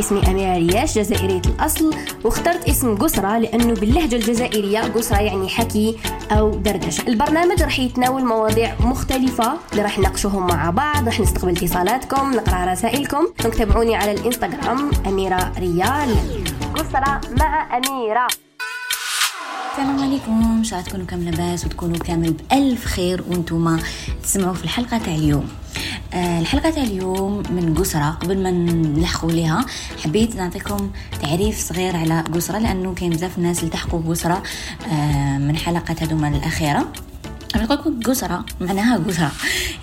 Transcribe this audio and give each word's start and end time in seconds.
اسمي 0.00 0.30
أميرة 0.30 0.56
رياش 0.56 0.98
جزائرية 0.98 1.42
الأصل 1.46 1.94
واخترت 2.24 2.68
اسم 2.68 2.96
قسرة 2.96 3.38
لأنه 3.38 3.74
باللهجة 3.74 4.16
الجزائرية 4.16 4.80
قسرة 4.80 5.16
يعني 5.20 5.48
حكي 5.48 5.96
أو 6.30 6.54
دردشة. 6.54 7.08
البرنامج 7.08 7.62
راح 7.62 7.78
يتناول 7.78 8.24
مواضيع 8.24 8.74
مختلفة 8.80 9.52
اللي 9.72 9.82
راح 9.82 9.98
نناقشوهم 9.98 10.46
مع 10.46 10.70
بعض 10.70 11.06
راح 11.06 11.20
نستقبل 11.20 11.56
اتصالاتكم 11.56 12.32
نقرأ 12.32 12.72
رسائلكم. 12.72 13.26
تابعوني 13.58 13.96
على 13.96 14.12
الإنستغرام 14.12 14.90
أميرة 15.06 15.52
ريال 15.58 16.16
قسرة 16.74 17.20
مع 17.38 17.76
أميرة. 17.76 18.26
السلام 19.72 20.02
عليكم. 20.02 20.56
ان 20.58 20.64
شاء 20.64 20.78
الله 20.78 20.90
تكونوا 20.90 21.06
كامل 21.06 21.24
لاباس 21.24 21.64
وتكونوا 21.64 21.98
كامل 21.98 22.32
بألف 22.32 22.84
خير 22.84 23.24
وأنتم 23.30 23.78
تسمعوا 24.22 24.54
في 24.54 24.64
الحلقة 24.64 24.98
تاع 24.98 25.14
اليوم. 25.14 25.48
الحلقة 26.14 26.70
تاع 26.70 26.82
اليوم 26.82 27.42
من 27.50 27.74
قسرة. 27.74 28.10
قبل 28.10 28.42
ما 28.42 28.50
نلحقوا 28.50 29.32
ليها 29.32 29.64
حبيت 30.04 30.36
نعطيكم 30.36 30.90
تعريف 31.22 31.58
صغير 31.58 31.96
على 31.96 32.20
قسرة 32.20 32.58
لأنه 32.58 32.94
كاين 32.94 33.10
بزاف 33.10 33.38
ناس 33.38 33.64
التحقوا 33.64 34.00
بقسرة 34.00 34.42
آه 34.92 35.38
من 35.38 35.56
حلقه 35.56 35.96
هذوما 36.00 36.28
الأخيرة. 36.28 36.92
نقولكم 37.64 38.00
قسرة 38.00 38.44
معناها 38.60 38.96
قسرة 38.96 39.32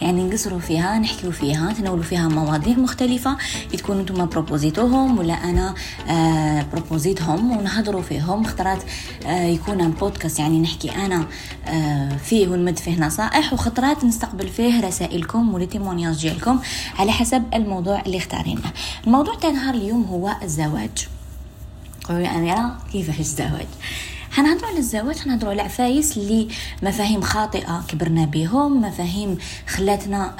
يعني 0.02 0.23
نقصروا 0.23 0.59
فيها 0.59 1.00
نحكيو 1.00 1.31
فيها 1.31 1.73
تناولوا 1.73 2.04
فيها 2.04 2.27
مواضيع 2.27 2.77
مختلفة 2.77 3.38
تكونوا 3.73 4.02
نتوما 4.02 4.26
بروبوزيتوهم 4.26 5.18
ولا 5.18 5.34
أنا 5.34 5.73
آه 6.09 6.66
بروبوزيتهم 6.73 7.58
ونهضروا 7.58 8.02
فيهم. 8.02 8.44
خطرات 8.44 8.84
آه 9.26 9.44
يكون 9.45 9.91
بودكاست 9.91 10.40
يعني 10.40 10.59
نحكي 10.59 10.91
أنا 10.91 11.26
آه 11.67 12.17
فيه 12.17 12.48
ونمد 12.48 12.80
فيه 12.80 13.00
نصائح 13.00 13.54
وخطرات 13.54 14.03
نستقبل 14.05 14.48
فيه 14.48 14.88
رسائلكم 14.88 15.53
ولتيمونياج 15.53 16.22
ديالكم 16.22 16.59
على 17.00 17.12
حسب 17.12 17.44
الموضوع 17.53 18.02
اللي 18.05 18.17
اختارينه. 18.17 18.72
الموضوع 19.08 19.36
تاع 19.36 19.50
نهار 19.50 19.73
اليوم 19.76 20.03
هو 20.03 20.36
الزواج. 20.44 21.08
قولوا 22.09 22.36
أميرة 22.38 22.78
كيفاش 22.92 23.20
الزواج؟ 23.20 23.67
حنهضروا 24.34 24.70
على 24.70 24.80
الزواج 24.80 25.17
حنهضروا 25.17 25.52
على 25.52 25.62
عفايس 25.62 26.17
اللي 26.17 26.48
مفاهيم 26.84 27.22
خاطئة 27.22 27.84
كبرنا 27.88 28.26
بهم 28.26 28.81
مفاهيم 28.81 29.38
خلاتنا 29.67 30.36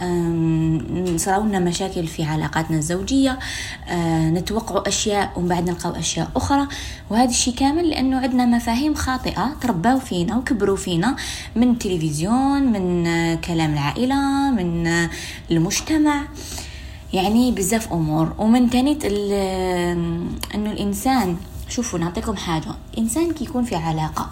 نصراونا 1.16 1.60
مشاكل 1.60 2.08
في 2.08 2.24
علاقاتنا 2.24 2.78
الزوجية 2.78 3.40
آه، 3.88 4.30
نتوقعوا 4.30 4.88
أشياء 4.88 5.32
ومن 5.36 5.48
بعد 5.48 5.70
نلقاو 5.70 5.92
أشياء 5.92 6.32
أخرى. 6.36 6.68
وهذا 7.10 7.30
الشيء 7.30 7.54
كامل 7.56 7.90
لأنه 7.90 8.20
عندنا 8.20 8.46
مفاهيم 8.46 8.94
خاطئة 8.94 9.56
ترباو 9.62 10.00
فينا 10.00 10.38
وكبروا 10.38 10.78
فينا 10.78 11.16
من 11.56 11.72
التلفزيون 11.72 12.64
من 12.64 13.08
آه، 13.08 13.36
كلام 13.36 13.74
العائلة 13.74 14.52
من 14.52 14.88
آه، 14.88 15.10
المجتمع. 15.52 16.24
يعني 17.14 17.52
بزاف 17.52 17.94
أمور. 17.94 18.34
ومن 18.38 18.70
تاني 18.70 18.98
إنه 20.56 20.72
الإنسان 20.72 21.38
شوفوا 21.74 22.00
نعطيكم 22.00 22.36
حاجة. 22.36 22.72
إنسان 22.98 23.34
كي 23.34 23.44
يكون 23.44 23.64
في 23.64 23.76
علاقة 23.76 24.30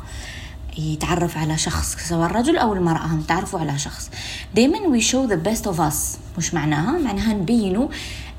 يتعرف 0.78 1.38
على 1.38 1.58
شخص 1.58 1.96
سواء 2.10 2.26
الرجل 2.26 2.58
أو 2.58 2.74
المرأة 2.74 3.20
تعرفوا 3.28 3.60
على 3.60 3.80
شخص. 3.80 4.10
دايما 4.56 4.78
we 4.78 5.02
show 5.02 5.32
the 5.32 5.50
best 5.50 5.72
of 5.72 5.78
us. 5.78 6.18
مش 6.38 6.54
معناها؟ 6.54 6.92
معناها 6.92 7.34
نبينوا 7.34 7.88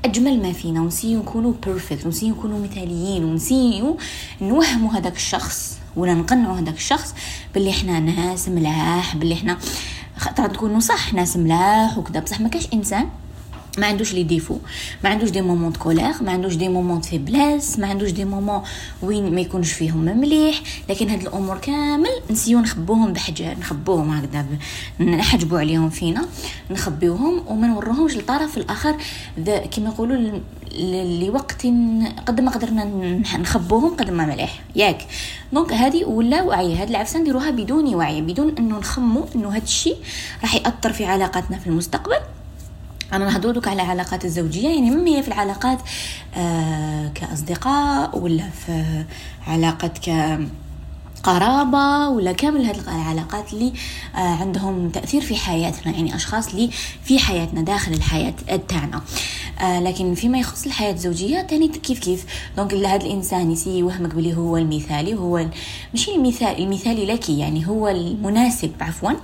أجمل 0.05 0.41
ما 0.41 0.53
فينا 0.53 0.81
ونسيو 0.81 1.19
نكونوا 1.19 1.53
parfaites 1.65 2.05
ونسيو 2.05 2.35
نكونوا 2.35 2.59
مثاليين 2.59 3.23
ونسيو 3.23 3.97
نوهموا 4.41 4.93
هذاك 4.93 5.15
الشخص 5.15 5.77
ولا 5.95 6.13
نقنعوا 6.13 6.59
هذاك 6.59 6.75
الشخص 6.75 7.15
باللي 7.53 7.69
إحنا 7.69 7.99
ناس 7.99 8.49
ملاح 8.49 9.15
باللي 9.15 9.33
إحنا 9.33 9.57
خاطر 10.17 10.47
تكونوا 10.47 10.79
صح 10.79 11.13
ناس 11.13 11.37
ملاح 11.37 11.97
وكذا. 11.97 12.19
بصح 12.19 12.39
ما 12.39 12.49
كاش 12.49 12.67
إنسان 12.73 13.09
ما 13.77 13.87
عندوش 13.87 14.13
les 14.13 14.23
défauts 14.23 14.57
ما 15.03 15.09
عندوش 15.09 15.29
des 15.29 15.41
moments 15.41 15.71
de 15.71 15.79
colère 15.79 16.13
ما 16.21 16.31
عندوش 16.31 16.55
des 16.55 16.69
moments 16.69 16.99
de 16.99 17.07
faiblesse 17.07 17.79
ما 17.79 17.87
عندوش 17.87 18.11
des 18.11 18.25
moments 18.25 18.61
وين 19.01 19.35
ما 19.35 19.41
يكونش 19.41 19.71
فيهم 19.71 19.97
مليح. 19.97 20.61
لكن 20.89 21.09
هاد 21.09 21.21
الأمور 21.21 21.57
كامل 21.57 22.09
نسيو 22.31 22.59
نخبوهم 22.59 23.13
بحجر 23.13 23.55
نخبوهم 23.59 24.09
هكذا 24.09 24.45
نحجبوا 24.99 25.59
عليهم 25.59 25.89
فينا 25.89 26.25
نخبيوهم 26.71 27.43
وما 27.47 27.67
نوروهمش 27.67 28.15
للطرف 28.15 28.57
الآخر. 28.57 28.95
كما 29.71 29.89
يقولوا 29.89 30.39
لوقت 31.21 31.65
قد 32.27 32.41
ما 32.41 32.51
قدرنا 32.51 32.85
نخبوهم 33.37 33.95
قد 33.95 34.09
ما 34.09 34.25
مليح. 34.25 34.61
ياك. 34.75 35.07
دونك 35.53 35.73
هذه 35.73 36.05
ولا 36.05 36.41
وعي. 36.41 36.75
هاد 36.75 36.89
العفسه 36.89 37.19
نديروها 37.19 37.51
بدون 37.51 37.95
وعي 37.95 38.21
بدون 38.21 38.55
إنه 38.59 38.79
نخمو 38.79 39.25
إنه 39.35 39.55
هاد 39.55 39.63
الشيء 39.63 39.97
راح 40.41 40.55
يأثر 40.55 40.93
في 40.93 41.05
علاقاتنا 41.05 41.57
في 41.57 41.67
المستقبل. 41.67 42.19
أنا 43.13 43.25
نهضر 43.25 43.69
على 43.69 43.81
العلاقات 43.81 44.25
الزوجية 44.25 44.69
يعني 44.69 44.91
ما 44.91 45.09
هي 45.09 45.21
في 45.23 45.27
العلاقات 45.27 45.79
آه 46.35 47.07
كأصدقاء 47.15 48.17
ولا 48.17 48.49
في 48.49 49.03
علاقة 49.47 49.87
ك 49.87 50.39
قرابة 51.23 52.09
ولا 52.09 52.31
كامل 52.31 52.65
هذه 52.65 52.79
العلاقات 52.87 53.53
اللي 53.53 53.73
آه 54.15 54.17
عندهم 54.19 54.89
تأثير 54.89 55.21
في 55.21 55.35
حياتنا 55.35 55.93
يعني 55.93 56.15
أشخاص 56.15 56.47
اللي 56.47 56.69
في 57.03 57.19
حياتنا 57.19 57.61
داخل 57.61 57.93
الحياة 57.93 58.33
تاعنا 58.67 59.01
آه 59.61 59.79
لكن 59.79 60.15
فيما 60.15 60.39
يخص 60.39 60.65
الحياة 60.65 60.93
الزوجية 60.93 61.41
تاني 61.41 61.67
كيف 61.67 61.99
كيف؟ 61.99 62.25
donc 62.57 62.73
هذا 62.73 62.95
الإنسان 63.05 63.51
يسي 63.51 63.79
يوهمك 63.79 64.15
بلي 64.15 64.35
هو 64.37 64.57
المثالي 64.57 65.13
هو 65.15 65.45
ماشي 65.93 66.15
المثال 66.15 66.59
المثالي 66.63 67.05
لك 67.05 67.29
يعني 67.29 67.67
هو 67.67 67.87
المناسب 67.87 68.71
عفوا. 68.81 69.09
آه 69.09 69.15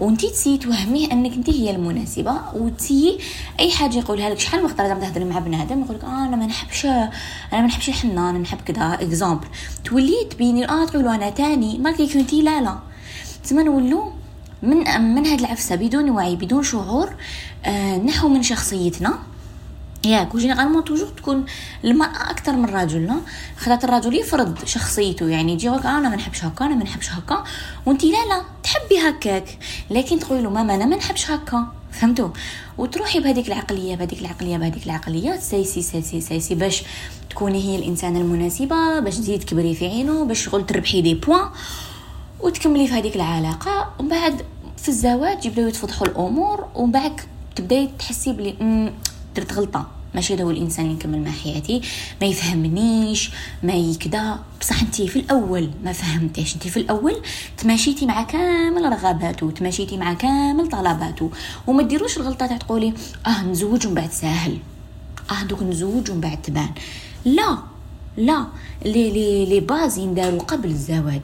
وانتي 0.00 0.30
تessayer 0.30 0.58
توهميه 0.58 1.12
انك 1.12 1.32
انت 1.32 1.50
هي 1.50 1.70
المناسبة 1.70 2.32
وتessayer 2.54 3.18
أي 3.60 3.70
حاجة 3.70 3.98
يقولها 3.98 4.30
لك. 4.30 4.38
شحال 4.38 4.64
وقت 4.64 4.80
لازم 4.80 5.00
تهضري 5.00 5.24
مع 5.24 5.38
بنادم 5.38 5.82
يقول 5.82 5.96
لك 5.96 6.04
آه 6.04 6.24
أنا 6.26 6.36
ما 6.36 6.46
نحبش 6.46 6.86
أنا 6.86 7.12
ما 7.52 7.66
نحبش 7.66 7.88
الحنان 7.88 8.34
نحب 8.34 8.58
كذا. 8.60 8.94
exemple 9.00 9.46
تولي 9.84 10.24
تبيني 10.30 10.68
آه 10.70 10.84
تقولوا 10.84 11.14
أنا 11.14 11.30
تاني. 11.30 11.78
ما 11.78 11.92
كنتي 11.92 12.42
لا 12.42 12.60
لا. 12.60 12.78
تسمى 13.44 13.62
نولو 13.62 14.12
من 14.62 14.76
من 15.14 15.26
هاد 15.26 15.38
العفسة 15.40 15.76
بدون 15.76 16.10
وعي 16.10 16.36
بدون 16.36 16.62
شعور 16.62 17.10
آه 17.64 17.96
نحو 17.96 18.28
من 18.28 18.42
شخصيتنا. 18.42 19.18
ياك 20.04 20.34
و 20.34 20.38
généralement 20.38 20.84
toujours 20.84 21.08
تكون 21.08 21.44
المرأة 21.84 22.30
أكثر 22.30 22.52
من 22.52 22.64
الرجل 22.64 23.06
لا؟ 23.06 23.16
خاطر 23.56 23.88
الرجل 23.88 24.14
يفرض 24.14 24.64
شخصيته 24.64 25.28
يعني 25.28 25.52
يجي 25.52 25.66
يقولك 25.66 25.86
أنا 25.86 26.08
ما 26.08 26.16
نحبش 26.16 26.44
هكا 26.44 26.66
أنا 26.66 26.74
ما 26.74 26.84
نحبش 26.84 27.10
هكا 27.10 27.44
وانت 27.86 28.04
لا 28.04 28.10
لا 28.10 28.42
تحبي 28.62 28.98
هكاك 29.08 29.58
لكن 29.90 30.18
تقولي 30.18 30.42
له 30.42 30.50
ماما 30.50 30.74
أنا 30.74 30.86
ما 30.86 30.96
نحبش 30.96 31.30
هكا 31.30 31.66
فهمتوا؟ 31.92 32.28
وتروحي 32.78 33.20
بهذيك 33.20 33.48
العقلية 33.48 33.96
بهذيك 33.96 34.20
العقلية 34.20 34.56
بهذيك 34.56 34.86
العقلية 34.86 35.36
سايسي 35.36 35.82
سايسي 35.82 36.20
سايسي 36.20 36.54
باش 36.54 36.82
تكوني 37.30 37.62
هي 37.64 37.76
الإنسانة 37.76 38.20
المناسبة 38.20 39.00
باش 39.00 39.16
تزيد 39.16 39.40
تكبري 39.40 39.74
في 39.74 39.86
عينه 39.86 40.24
باش 40.24 40.44
شغل 40.44 40.66
تربحي 40.66 41.00
دي 41.02 41.14
بوان 41.14 41.48
وتكملي 42.40 42.86
في 42.86 42.92
هذيك 42.94 43.16
العلاقة. 43.16 43.92
ومن 43.98 44.08
بعد 44.08 44.42
في 44.76 44.88
الزواج 44.88 45.46
يبداو 45.46 45.68
يتفضحوا 45.68 46.06
الأمور 46.06 46.68
ومن 46.74 46.92
بعد 46.92 47.20
تبداي 47.56 47.90
تحسي 47.98 48.32
بلي 48.32 48.54
درت 49.36 49.52
غلطه 49.52 49.86
ماشي 50.14 50.34
هذا 50.34 50.44
هو 50.44 50.50
الإنسان 50.50 50.88
نكمل 50.88 51.18
مع 51.18 51.30
حياتي. 51.30 51.80
ما 52.20 52.26
يفهمنيش 52.26 53.30
ما 53.62 53.72
يكدا 53.72 54.38
بصح 54.60 54.82
أنت 54.82 55.02
في 55.02 55.18
الأول 55.18 55.70
ما 55.84 55.92
فهمتيش. 55.92 56.54
أنت 56.54 56.68
في 56.68 56.76
الأول 56.76 57.16
تماشيتي 57.58 58.06
مع 58.06 58.22
كامل 58.22 58.82
رغباته 58.82 59.50
تماشيتي 59.50 59.96
مع 59.96 60.14
كامل 60.14 60.68
طلباته. 60.68 61.30
وما 61.66 61.82
ديروش 61.82 62.16
الغلطة 62.16 62.46
تاع 62.46 62.56
تقولي 62.56 62.94
آه 63.26 63.42
نزوج 63.42 63.86
ومن 63.86 63.94
بعد 63.94 64.10
ساهل. 64.10 64.58
آه 65.30 65.44
دوك 65.44 65.62
نزوج 65.62 66.10
ومن 66.10 66.20
بعد 66.20 66.42
تبان. 66.42 66.70
لا 67.24 67.58
لا. 68.16 68.46
les 68.84 69.10
les 69.10 69.46
les 69.46 69.60
bases 69.60 69.98
ينداروا 69.98 70.40
قبل 70.40 70.70
الزواج. 70.70 71.22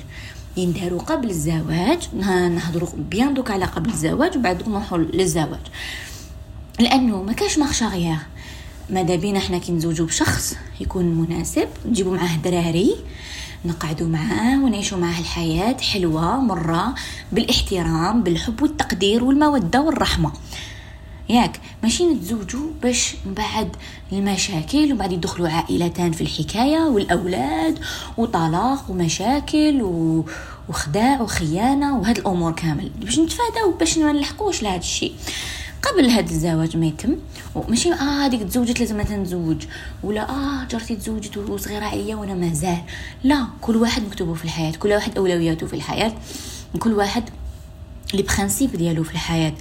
ينداروا 0.56 1.00
قبل 1.00 1.31
الزواج 1.31 2.09
نهضروا 2.55 2.89
bien 3.10 3.34
دوك 3.34 3.50
على 3.50 3.65
قبل 3.65 3.91
الزواج 3.91 4.37
وبعد 4.37 4.69
نروحوا 4.69 4.99
للزواج. 4.99 5.61
لأنه 6.81 7.22
ما 7.22 7.32
كاش 7.32 7.59
marche 7.59 7.82
غير 7.82 8.16
ماذا 8.91 9.16
بينا 9.16 9.38
إحنا 9.38 9.59
كي 9.59 9.72
نزوجو 9.72 10.06
بشخص 10.06 10.54
يكون 10.80 11.04
مناسب 11.04 11.68
نجيبو 11.86 12.15
معاه 12.15 12.36
دراري 12.36 12.97
نقعدوا 13.65 14.09
معاه 14.09 14.65
ونعيشوا 14.65 14.98
معاه 14.98 15.21
الحياة 15.21 15.77
حلوة 15.92 16.41
مرة 16.41 16.95
بالاحترام 17.33 18.22
بالحب 18.22 18.62
والتقدير 18.62 19.24
والمودة 19.24 19.80
والرحمة. 19.80 20.33
ياك 21.28 21.60
ماشي 21.83 22.06
نتزوجوا 22.06 22.71
باش 22.83 23.15
من 23.27 23.34
بعد 23.34 23.77
المشاكل 24.12 24.92
وبعد 24.92 25.12
يدخلوا 25.12 25.48
عائلتان 25.48 26.12
في 26.12 26.21
الحكاية 26.21 26.78
والأولاد 26.78 27.78
وطلاق 28.16 28.91
ومشاكل 28.91 29.83
و... 29.83 30.24
وخداع 30.68 31.21
وخيانة 31.22 31.98
وهاد 31.98 32.18
الأمور 32.18 32.53
كامل. 32.53 32.91
باش 33.01 33.18
نتفاداو 33.18 33.72
باش 33.80 33.98
ما 33.98 34.12
نلحقوش 34.12 34.62
لهذا 34.62 34.77
الشيء. 34.77 35.12
قبل 35.83 36.11
هذا 36.11 36.31
الزواج 36.31 36.77
ما 36.77 36.87
يتم. 36.87 37.17
وماشي 37.55 37.93
آه 37.93 38.27
هذيك 38.27 38.43
تزوجت 38.43 38.81
لازم 38.81 39.01
نتزوج 39.01 39.65
ولا 40.03 40.31
آه 40.31 40.65
جارتي 40.71 40.97
تزوجت 40.97 41.37
وصغيرة 41.37 41.84
عليا 41.84 42.17
وأنا 42.17 42.34
مازال. 42.34 42.78
لا 43.25 43.47
كل 43.61 43.77
واحد 43.77 44.03
مكتوبه 44.03 44.34
في 44.34 44.45
الحياة 44.45 44.73
كل 44.73 44.93
واحد 44.93 45.19
أولوياته 45.19 45.67
في 45.67 45.75
الحياة. 45.75 46.13
كل 46.78 46.93
واحد 46.93 47.23
les 48.15 48.22
principes 48.22 48.77
ديالو 48.76 49.04
في 49.04 49.12
الحياة. 49.12 49.54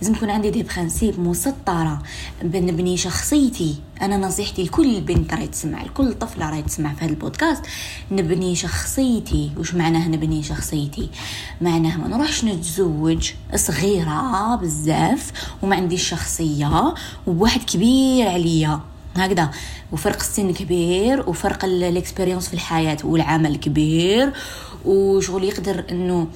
لازم 0.00 0.14
يكون 0.14 0.30
عندي 0.30 0.50
des 0.50 0.62
principes 0.62 1.20
مسطرة 1.20 2.02
بنبني 2.42 2.96
شخصيتي. 2.96 3.76
أنا 4.02 4.16
نصيحتي 4.16 4.62
لكل 4.62 5.00
بنت 5.00 5.34
راهي 5.34 5.46
تسمع 5.46 5.82
لكل 5.82 6.14
طفلة 6.14 6.50
راهي 6.50 6.62
تسمع 6.62 6.94
في 6.94 7.04
هذا 7.04 7.10
البودكاست. 7.10 7.62
نبني 8.10 8.54
شخصيتي. 8.54 9.50
وش 9.56 9.74
معناه 9.74 10.08
نبني 10.08 10.42
شخصيتي؟ 10.42 11.10
معناه 11.60 11.96
ما 11.96 12.08
نروحش 12.08 12.44
نتزوج 12.44 13.30
صغيرة 13.54 14.56
بزاف 14.56 15.32
وما 15.62 15.76
عنديش 15.76 16.08
شخصية 16.08 16.94
وواحد 17.26 17.60
كبير 17.64 18.28
عليا. 18.28 18.80
هكذا. 19.20 19.50
وفرق 19.92 20.16
السن 20.20 20.52
كبير 20.52 21.28
وفرق 21.28 21.64
الاكسبيريونس 21.64 22.48
في 22.48 22.54
الحياة 22.54 22.98
والعمل 23.04 23.56
كبير 23.56 24.32
وشغل 24.84 25.44
يقدر 25.44 25.84
إنه 25.90 26.28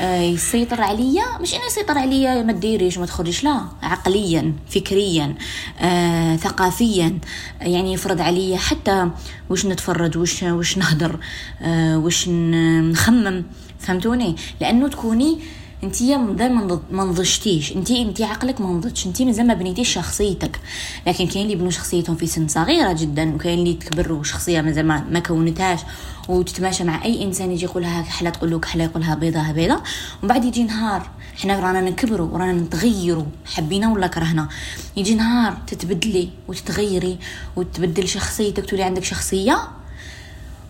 آه، 0.00 0.20
يسيطر 0.20 0.80
عليا. 0.80 1.22
مش 1.40 1.54
إنه 1.54 1.64
يسيطر 1.66 1.98
عليا 1.98 2.42
ما 2.42 2.52
تديريش 2.52 2.98
ما 2.98 3.06
تخرجش 3.06 3.44
لا. 3.44 3.60
عقليا 3.82 4.52
فكريا 4.70 5.34
آه، 5.80 6.36
ثقافيا 6.36 7.18
يعني 7.60 7.92
يفرض 7.92 8.20
عليا 8.20 8.56
حتى 8.56 9.10
وش 9.50 9.66
نتفرج 9.66 10.18
وش 10.18 10.42
وش 10.42 10.78
نهدر 10.78 11.18
آه، 11.62 11.98
وش 11.98 12.28
نخمم. 12.28 13.44
فهمتوني؟ 13.78 14.36
لأنه 14.60 14.88
تكوني 14.88 15.38
انت 15.84 16.02
دائما 16.38 16.80
ما 16.90 17.04
نضجتيش. 17.04 17.72
انت 17.72 17.90
انت 17.90 18.22
عقلك 18.22 18.60
ما 18.60 18.72
نضجش. 18.72 19.06
انت 19.06 19.22
مازال 19.22 19.46
ما 19.46 19.54
بنيتيش 19.54 19.94
شخصيتك. 19.94 20.60
لكن 21.06 21.26
كاين 21.26 21.42
اللي 21.42 21.52
يبنوا 21.52 21.70
شخصيتهم 21.70 22.16
في 22.16 22.26
سن 22.26 22.48
صغيرة 22.48 22.92
جدا 22.92 23.34
وكاين 23.34 23.58
اللي 23.58 23.74
تكبروا 23.74 24.22
شخصية 24.22 24.60
مازال 24.60 24.86
ما 24.86 25.18
كونتهاش 25.18 25.80
وتتماشى 26.28 26.84
مع 26.84 27.04
أي 27.04 27.24
إنسان 27.24 27.50
يجي 27.50 27.64
يقولها 27.64 28.02
كحله 28.02 28.30
تقول 28.30 28.50
له 28.50 28.58
كحله 28.58 28.84
يقولها 28.84 29.14
بيضة 29.14 29.52
بيضة. 29.52 29.74
ومن 29.74 30.28
بعد 30.28 30.44
يجي 30.44 30.64
نهار 30.64 31.10
حنا 31.42 31.60
رانا 31.60 31.80
نكبروا 31.80 32.28
ورانا 32.32 32.52
نتغيروا. 32.52 33.26
حبينا 33.44 33.92
ولا 33.92 34.06
كرهنا؟ 34.06 34.48
يجي 34.96 35.14
نهار 35.14 35.58
تتبدلي 35.66 36.28
وتتغيري 36.48 37.18
وتبدل 37.56 38.08
شخصيتك 38.08 38.64
تولي 38.64 38.82
عندك 38.82 39.04
شخصية 39.04 39.68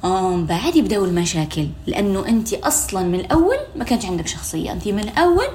آم 0.05 0.47
بعد 0.47 0.77
يبداو 0.77 1.05
المشاكل 1.05 1.69
لأنه 1.87 2.29
أنت 2.29 2.55
أصلا 2.55 3.03
من 3.03 3.21
الأول 3.21 3.57
ما 3.77 3.85
كانش 3.85 4.05
عندك 4.05 4.27
شخصية. 4.27 4.73
أنت 4.73 4.89
من 4.89 4.99
الأول 4.99 5.49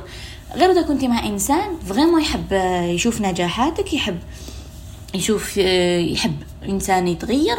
غير 0.56 0.72
إذا 0.72 0.82
كنتي 0.82 1.08
مع 1.08 1.26
إنسان 1.26 1.80
vraiment 1.88 2.22
يحب 2.22 2.52
يشوف 2.96 3.22
نجاحاتك 3.22 3.94
يحب 3.94 4.20
يشوف 5.14 5.58
يحب 5.58 6.36
إنسان 6.70 7.08
يتغير. 7.08 7.58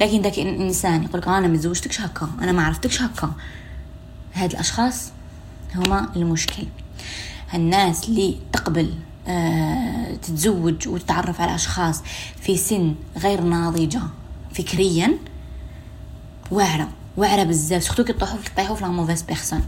لكن 0.00 0.22
ذاك 0.22 0.38
الانسان 0.38 1.02
يقول 1.04 1.22
أنا 1.22 1.48
ما 1.48 1.56
تزوجتكش 1.56 2.00
هكا 2.00 2.28
أنا 2.42 2.52
ما 2.52 2.62
عرفتكش 2.62 3.02
هكا 3.02 3.32
هاد 4.34 4.50
الأشخاص 4.50 5.10
هما 5.74 6.08
المشكل. 6.16 6.64
الناس 7.54 8.08
اللي 8.08 8.36
تقبل 8.52 8.94
آه 9.28 10.14
تتزوج 10.14 10.88
وتتعرف 10.88 11.40
على 11.40 11.54
أشخاص 11.54 12.02
في 12.42 12.56
سن 12.56 12.94
غير 13.18 13.40
ناضجة 13.40 14.02
فكريا 14.54 15.18
واعرة 16.50 16.88
واعرة 17.16 17.42
بزاف 17.42 17.82
surtout 17.82 18.04
كي 18.04 18.12
طيحوا 18.12 18.38
طيحوا 18.56 18.76
في 18.76 18.82
la 18.82 18.88
mauvaise 18.88 19.22
personne. 19.22 19.62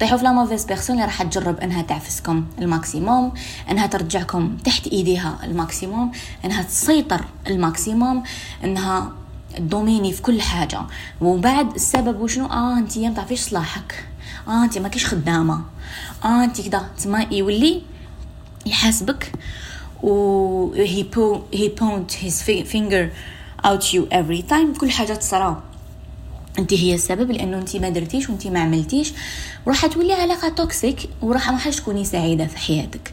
طيحوا 0.00 0.18
في 0.18 0.24
la 0.24 0.32
mauvaise 0.32 0.64
personne 0.64 0.96
اللي 0.96 1.06
راح 1.06 1.22
تجرب 1.22 1.60
إنها 1.60 1.82
تعفسكم 1.82 2.46
au 2.58 2.74
maximum 2.74 3.32
إنها 3.70 3.86
ترجعكم 3.86 4.56
تحت 4.64 4.86
إيديها 4.86 5.38
au 5.44 5.59
maximum 5.59 6.12
إنها 6.44 6.62
تسيطر 6.62 7.24
au 7.46 7.63
maximum 7.63 8.22
إنها 8.64 9.12
dominer 9.58 10.12
في 10.12 10.22
كل 10.22 10.42
حاجة. 10.42 10.80
وبعد 11.20 11.74
السبب 11.74 12.20
وشنو؟ 12.20 12.46
آه 12.46 12.78
انت 12.78 12.98
ما 12.98 13.14
تعرفيش 13.14 13.40
صلاحك. 13.40 14.04
آه 14.48 14.64
انت 14.64 14.78
ما 14.78 14.88
كيش 14.88 15.06
خدامة. 15.06 15.60
آه 16.24 16.44
انت 16.44 16.60
كذا 16.60 16.90
تما 17.02 17.26
يولي 17.30 17.82
يحاسبك 18.66 19.32
و 20.02 20.74
he, 20.74 21.04
po 21.14 21.56
he 21.56 21.68
point 21.68 22.12
his 22.24 22.42
finger 22.72 23.10
at 23.66 23.92
you 23.92 24.02
every 24.12 24.42
time. 24.50 24.78
كل 24.80 24.90
حاجة 24.90 25.12
تصرا 25.12 25.62
أنت 26.58 26.74
هي 26.74 26.94
السبب 26.94 27.30
لأنه 27.30 27.58
أنت 27.58 27.76
ما 27.76 27.88
درتيش 27.88 28.30
وأنت 28.30 28.46
ما 28.46 28.60
عملتيش 28.60 29.12
وراح 29.66 29.86
تولي 29.86 30.12
علاقة 30.12 30.48
توكسيك 30.48 31.08
وراح 31.22 31.50
ما 31.50 31.70
تكوني 31.70 32.04
سعيدة 32.04 32.46
في 32.46 32.58
حياتك. 32.58 33.12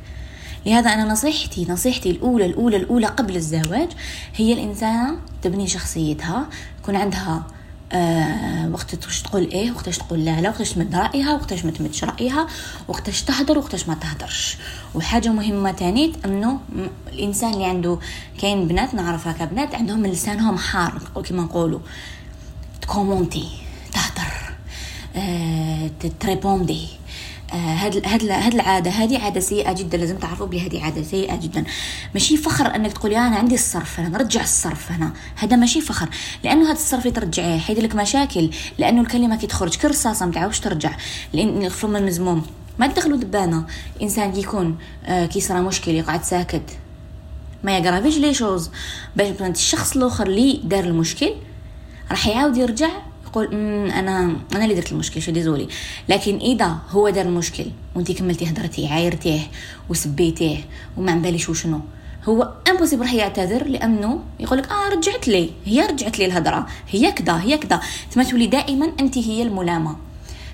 لهذا 0.66 0.94
أنا 0.94 1.04
نصيحتي 1.12 1.66
نصيحتي 1.70 2.12
الأولى 2.12 2.46
الأولى 2.46 2.78
الأولى 2.78 3.08
قبل 3.08 3.36
الزواج 3.36 3.90
هي 4.36 4.54
الإنسانة 4.54 5.18
تبني 5.42 5.68
شخصيتها 5.68 6.48
يكون 6.82 6.96
عندها 6.96 7.44
آه 7.92 8.70
وقتاش 8.74 9.22
تقول 9.22 9.44
إيه 9.52 9.72
وقتاش 9.72 9.98
تقول 9.98 10.26
لا 10.26 10.42
لا 10.42 10.50
وقتاش 10.50 10.72
تمد 10.74 10.96
رأيها 10.96 11.34
وقتاش 11.34 11.66
ما 11.66 11.72
تمدش 11.72 12.04
رأيها 12.04 12.48
وقتاش 12.88 13.22
تهدر 13.22 13.58
وقتاش 13.58 13.88
ما 13.88 13.94
تهدرش. 13.96 14.58
وحاجة 14.96 15.30
مهمة 15.30 15.72
تانية 15.72 16.12
إنه 16.26 16.60
الإنسان 17.14 17.54
اللي 17.54 17.66
عنده 17.66 18.00
كاين 18.42 18.68
بنات 18.68 18.94
نعرفها 18.94 19.34
كبنات 19.34 19.76
عندهم 19.76 20.06
لسانهم 20.06 20.58
حار 20.58 21.02
كما 21.30 21.44
نقولوا. 21.44 21.80
تكومونتي 22.88 23.48
تهدر 23.94 24.32
أه 25.16 25.92
تريبوندي. 26.20 26.88
هاد 27.52 28.08
هاد 28.08 28.30
هاد 28.30 28.54
العادة 28.54 28.92
هذه 28.92 29.20
عادة 29.20 29.40
سيئة 29.40 29.74
جدا 29.74 29.98
لازم 29.98 30.18
تعرفوا 30.18 30.46
بلي 30.46 30.68
هذه 30.68 30.84
عادة 30.84 31.04
سيئة 31.04 31.36
جدا. 31.36 31.64
ماشي 32.14 32.38
فخر 32.38 32.76
أنك 32.76 32.94
تقولي 32.94 33.18
أنا 33.18 33.36
عندي 33.36 33.56
الصرف 33.56 34.00
أنا 34.00 34.10
نرجع 34.10 34.42
الصرف 34.42 34.92
هنا. 34.92 35.14
هذا 35.36 35.56
ماشي 35.56 35.82
فخر 35.82 36.10
لأنه 36.44 36.66
هذا 36.66 36.72
الصرف 36.72 37.00
اللي 37.00 37.12
ترجعيه 37.12 37.60
حيد 37.60 37.80
لك 37.80 37.96
مشاكل 37.96 38.50
لأنه 38.78 39.02
الكلمة 39.02 39.36
كي 39.36 39.48
تخرج 39.48 39.76
كرصاصة 39.76 40.26
ما 40.26 40.32
تعاودش 40.32 40.60
ترجع. 40.60 40.98
لأن 41.34 41.66
الفم 41.66 41.96
المزموم 41.96 42.46
ما 42.80 42.88
تدخلوا 42.88 43.18
دبانة. 43.18 43.64
إنسان 44.02 44.36
يكون 44.36 44.78
آه 45.06 45.26
كي 45.26 45.42
صرا 45.42 45.62
مشكل 45.62 45.92
يقعد 45.92 46.24
ساكت 46.24 46.78
ما 47.64 47.78
ي 47.78 47.83
graviش 47.83 48.18
les 48.18 48.34
choses. 48.34 48.70
باش 49.16 49.42
الشخص 49.42 49.96
الآخر 49.96 50.28
اللي 50.28 50.62
دار 50.64 50.84
المشكل 50.84 51.34
راح 52.12 52.28
يعاود 52.28 52.58
يرجع 52.58 52.90
يقول 53.26 53.46
أنا 53.92 54.36
أنا 54.56 54.64
اللي 54.64 54.76
درت 54.76 54.92
المشكل 54.92 55.22
je 55.22 55.25
suis 55.25 55.32
désolé 55.32 55.68
لكن 56.10 56.38
إذا 56.38 56.78
هو 56.90 57.10
دار 57.10 57.26
المشكل 57.26 57.66
وانت 57.96 58.12
كملتي 58.12 58.50
هضرتي 58.50 58.88
عايرتيه 58.88 59.40
وسبيتيه 59.90 60.58
وما 60.98 61.12
عم 61.12 61.22
باليش 61.22 61.50
وشنو 61.50 61.80
هو 62.30 62.54
impossible 62.70 63.02
راح 63.02 63.14
يعتذر 63.14 63.68
لأنه 63.68 64.20
يقول 64.40 64.58
لك 64.58 64.72
آه 64.72 64.90
رجعت 64.90 65.28
لي 65.28 65.50
هي 65.66 65.86
رجعت 65.86 66.20
لي 66.20 66.26
الهضره 66.26 66.68
هي 66.90 67.12
كذا 67.12 67.42
هي 67.42 67.58
كذا. 67.58 67.82
ثم 68.12 68.24
تولي 68.24 68.48
دائما 68.48 68.92
أنت 69.00 69.18
هي 69.18 69.44
الملامة. 69.44 69.96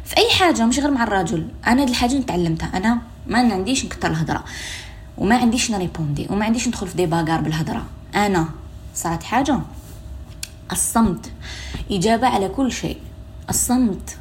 في 0.05 0.17
أي 0.17 0.29
حاجة 0.29 0.65
مش 0.65 0.79
غير 0.79 0.91
مع 0.91 1.03
الرجل. 1.03 1.47
أنا 1.67 1.83
هذه 1.83 1.89
الحاجة 1.89 2.13
نتعلمتها 2.13 2.77
أنا 2.77 3.01
ما 3.27 3.37
عنديش 3.53 3.85
نكثر 3.85 4.11
الهضره 4.11 4.43
وما 5.17 5.37
عنديش 5.37 5.71
نريبوندي 5.71 6.27
وما 6.29 6.45
عنديش 6.45 6.67
ندخل 6.67 6.87
في 6.87 6.97
دي 6.97 7.05
باغار 7.05 7.41
بالهضره 7.41 7.85
أنا 8.15 8.49
صارت 8.95 9.23
حاجة؟ 9.23 9.59
الصمت 10.71 11.31
إجابة 11.91 12.27
على 12.27 12.47
كل 12.47 12.71
شيء. 12.71 12.97
الصمت 13.49 14.17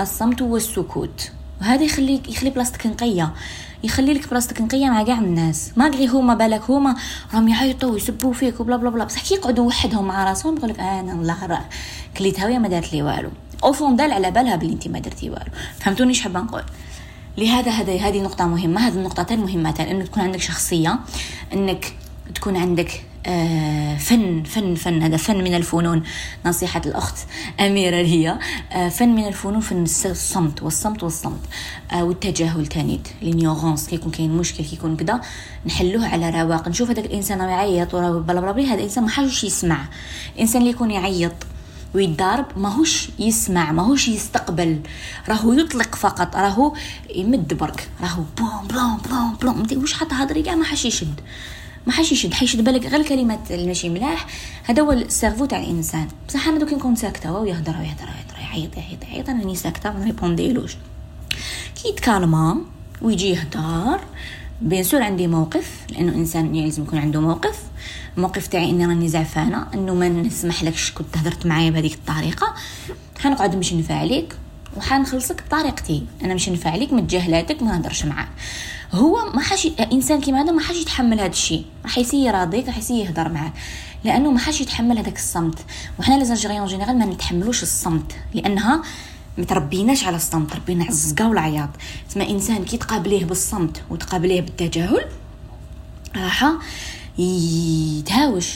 الصمت 0.00 0.42
هو 0.42 0.56
السكوت. 0.56 1.30
وهذا 1.60 1.82
يخليك 1.82 2.28
يخلي 2.28 2.50
بلاصتك 2.50 2.86
نقية. 2.86 3.32
يخلي 3.84 4.14
لك 4.14 4.30
بلاصتك 4.30 4.60
نقية 4.60 4.86
مع 4.86 5.02
كاع 5.02 5.18
الناس. 5.18 5.72
ما 5.76 5.88
غير 5.88 6.10
هما 6.10 6.34
بالك 6.34 6.70
هما 6.70 6.96
راهم 7.34 7.48
يعيطوا 7.48 7.90
ويسبوا 7.90 8.32
فيك 8.32 8.60
وبلا 8.60 8.76
بلا 8.76 8.90
بلا. 8.90 9.04
بصح 9.04 9.22
كي 9.22 9.34
يقعدوا 9.34 9.66
وحدهم 9.66 10.04
مع 10.04 10.24
راسهم 10.24 10.56
يقول 10.56 10.70
لك 10.70 10.80
أنا 10.80 11.12
الله 11.12 11.46
راه. 11.46 11.64
كليتها 12.16 12.46
ويا 12.46 12.58
ما 12.58 12.68
دارت 12.68 12.92
لي 12.92 13.02
والو. 13.02 13.30
au 13.64 13.72
fond 13.72 13.96
d'elle 13.96 14.12
على 14.12 14.30
بالها 14.30 14.56
بلي 14.56 14.72
انت 14.72 14.88
ما 14.88 14.98
درتي 14.98 15.30
والو. 15.30 15.50
فهمتوني 15.78 16.12
اش 16.12 16.20
حابة 16.20 16.40
نقول؟ 16.40 16.62
لهذا 17.38 17.70
هذا 17.70 17.96
هذه 17.96 18.22
نقطة 18.22 18.46
مهمة. 18.46 18.86
هذه 18.86 18.94
النقطتين 18.94 19.40
مهمتان 19.40 19.86
انك 19.86 20.08
تكون 20.08 20.22
عندك 20.22 20.40
شخصية 20.40 20.98
إنك 21.52 21.94
تكون 22.34 22.56
عندك 22.56 23.04
فن 23.24 24.42
فن 24.42 24.74
فن 24.74 25.02
هذا 25.02 25.16
فن 25.16 25.44
من 25.44 25.54
الفنون 25.54 26.02
نصيحة 26.46 26.82
الأخت 26.86 27.14
أميرة 27.60 27.96
هي. 27.96 28.38
آه، 28.72 28.88
فن 28.88 29.08
من 29.08 29.26
الفنون 29.26 29.60
فن 29.60 29.82
الصمت 29.82 30.62
والصمت 30.62 31.02
والصمت. 31.02 31.40
آه، 31.92 32.04
والتجاهل 32.04 32.66
تانيت 32.66 33.08
l'ignorance 33.22 33.88
كيكون 33.88 34.12
كاين 34.12 34.30
مشكل 34.30 34.64
كيكون 34.64 34.96
كذا 34.96 35.20
نحلوه 35.66 36.08
على 36.08 36.30
رواق. 36.30 36.68
نشوف 36.68 36.90
هذاك 36.90 37.06
الإنسان 37.06 37.38
يعيط 37.38 37.94
وراه 37.94 38.10
بلا 38.10 38.40
بلا 38.40 38.64
هذا 38.64 38.74
الإنسان 38.74 39.04
ما 39.04 39.10
حاجوش 39.10 39.44
يسمع. 39.44 39.84
الإنسان 40.34 40.60
اللي 40.62 40.72
يكون 40.72 40.90
يعيط 40.90 41.32
ويتضارب 41.94 42.46
ماهوش 42.56 43.08
يسمع 43.18 43.72
ماهوش 43.72 44.08
يستقبل. 44.08 44.80
راهو 45.28 45.52
يطلق 45.52 45.94
فقط 45.94 46.36
راهو 46.36 46.74
يمد 47.14 47.54
برك. 47.54 47.88
راهو 48.02 48.22
بوم 48.38 48.66
بلوم 48.70 48.98
بلوم 49.40 49.64
بلوم 49.64 49.80
واش 49.82 49.92
حتى 49.92 50.14
هضري 50.14 50.42
كاع 50.42 50.54
ما 50.54 50.64
حاش 50.64 50.84
يشد. 50.84 51.20
ما 51.86 51.92
حاش 51.92 52.12
يشد 52.12 52.32
حيشد 52.32 52.64
بالك 52.64 52.86
غير 52.86 53.00
الكلمات 53.00 53.50
اللي 53.50 53.66
ماشي 53.66 53.88
ملاح. 53.88 54.26
هذا 54.64 54.82
هو 54.82 54.92
ال 54.92 54.99
cerveau 54.99 55.44
تاع 55.44 55.60
الإنسان. 55.60 56.08
بصح 56.28 56.48
أنا 56.48 56.58
دوك 56.58 56.72
نكون 56.72 56.96
ساكتة 56.96 57.32
وهو 57.32 57.44
يهضر 57.44 57.72
ويهضر 57.78 58.04
ويهضر 58.04 58.40
يعيط 58.40 58.76
يعيط 58.76 59.04
يعيط. 59.04 59.28
أنا 59.28 59.40
راني 59.40 59.54
ساكتة 59.54 59.92
ما 59.92 59.98
ن 59.98 60.04
répondيلوش 60.04 60.76
كي 61.82 61.88
ي 61.88 61.98
calmer 61.98 62.56
ويجي 63.02 63.28
يهضر 63.28 64.00
bien 64.62 64.82
sûr 64.84 65.02
عندي 65.02 65.26
موقف 65.26 65.76
لأنه 65.90 66.14
إنسان 66.14 66.44
يعني 66.44 66.64
لازم 66.64 66.82
يكون 66.82 66.98
عنده 66.98 67.20
موقف. 67.20 67.58
الموقف 68.16 68.46
تاعي 68.46 68.70
إني 68.70 68.86
راني 68.86 69.08
زعفانة 69.08 69.66
إنه 69.74 69.94
ما 69.94 70.08
نسمح 70.08 70.64
لكش 70.64 70.92
كنت 70.92 71.16
هضرت 71.16 71.46
معايا 71.46 71.70
بهذيك 71.70 71.94
الطريقة. 71.94 72.54
حنقعد 73.18 73.54
نمشي 73.54 73.76
نفعليك. 73.76 74.34
وحنخلصك 74.76 75.42
بطريقتي. 75.46 76.06
أنا 76.22 76.34
مش 76.34 76.48
نفع 76.48 76.70
عليك 76.70 76.92
متجاهلاتك 76.92 77.62
ما 77.62 77.72
نهضرش 77.72 78.04
معاك. 78.04 78.28
هو 78.92 79.32
ما 79.34 79.40
حاش 79.40 79.68
إنسان 79.92 80.20
كيما 80.20 80.42
هذا 80.42 80.52
ما 80.52 80.60
حاش 80.60 80.76
يتحمل 80.76 81.20
هذا 81.20 81.30
الشيء. 81.30 81.64
راح 81.84 81.98
يسي 81.98 82.24
يراضيك 82.24 82.66
راح 82.66 82.78
يسي 82.78 83.00
يهضر 83.00 83.28
معاك. 83.28 83.52
لأنه 84.04 84.30
ما 84.30 84.38
حاش 84.38 84.60
يتحمل 84.60 84.98
هذاك 84.98 85.16
الصمت. 85.16 85.58
وحنا 85.98 86.14
les 86.14 86.24
Algériens 86.24 86.66
général 86.66 86.98
ما 86.98 87.04
نتحملوش 87.04 87.62
الصمت. 87.62 88.12
لأنها 88.34 88.82
ما 89.38 89.44
تربيناش 89.44 90.04
على 90.04 90.16
الصمت 90.16 90.52
تربينا 90.52 90.84
على 90.84 90.92
الزقا 90.92 91.26
والعياط. 91.26 91.68
تسمى 92.08 92.30
إنسان 92.30 92.64
كي 92.64 92.76
تقابليه 92.76 93.24
بالصمت 93.24 93.82
وتقابليه 93.90 94.40
بالتجاهل 94.40 95.04
راح 96.16 96.52
يتهاوش. 97.18 98.48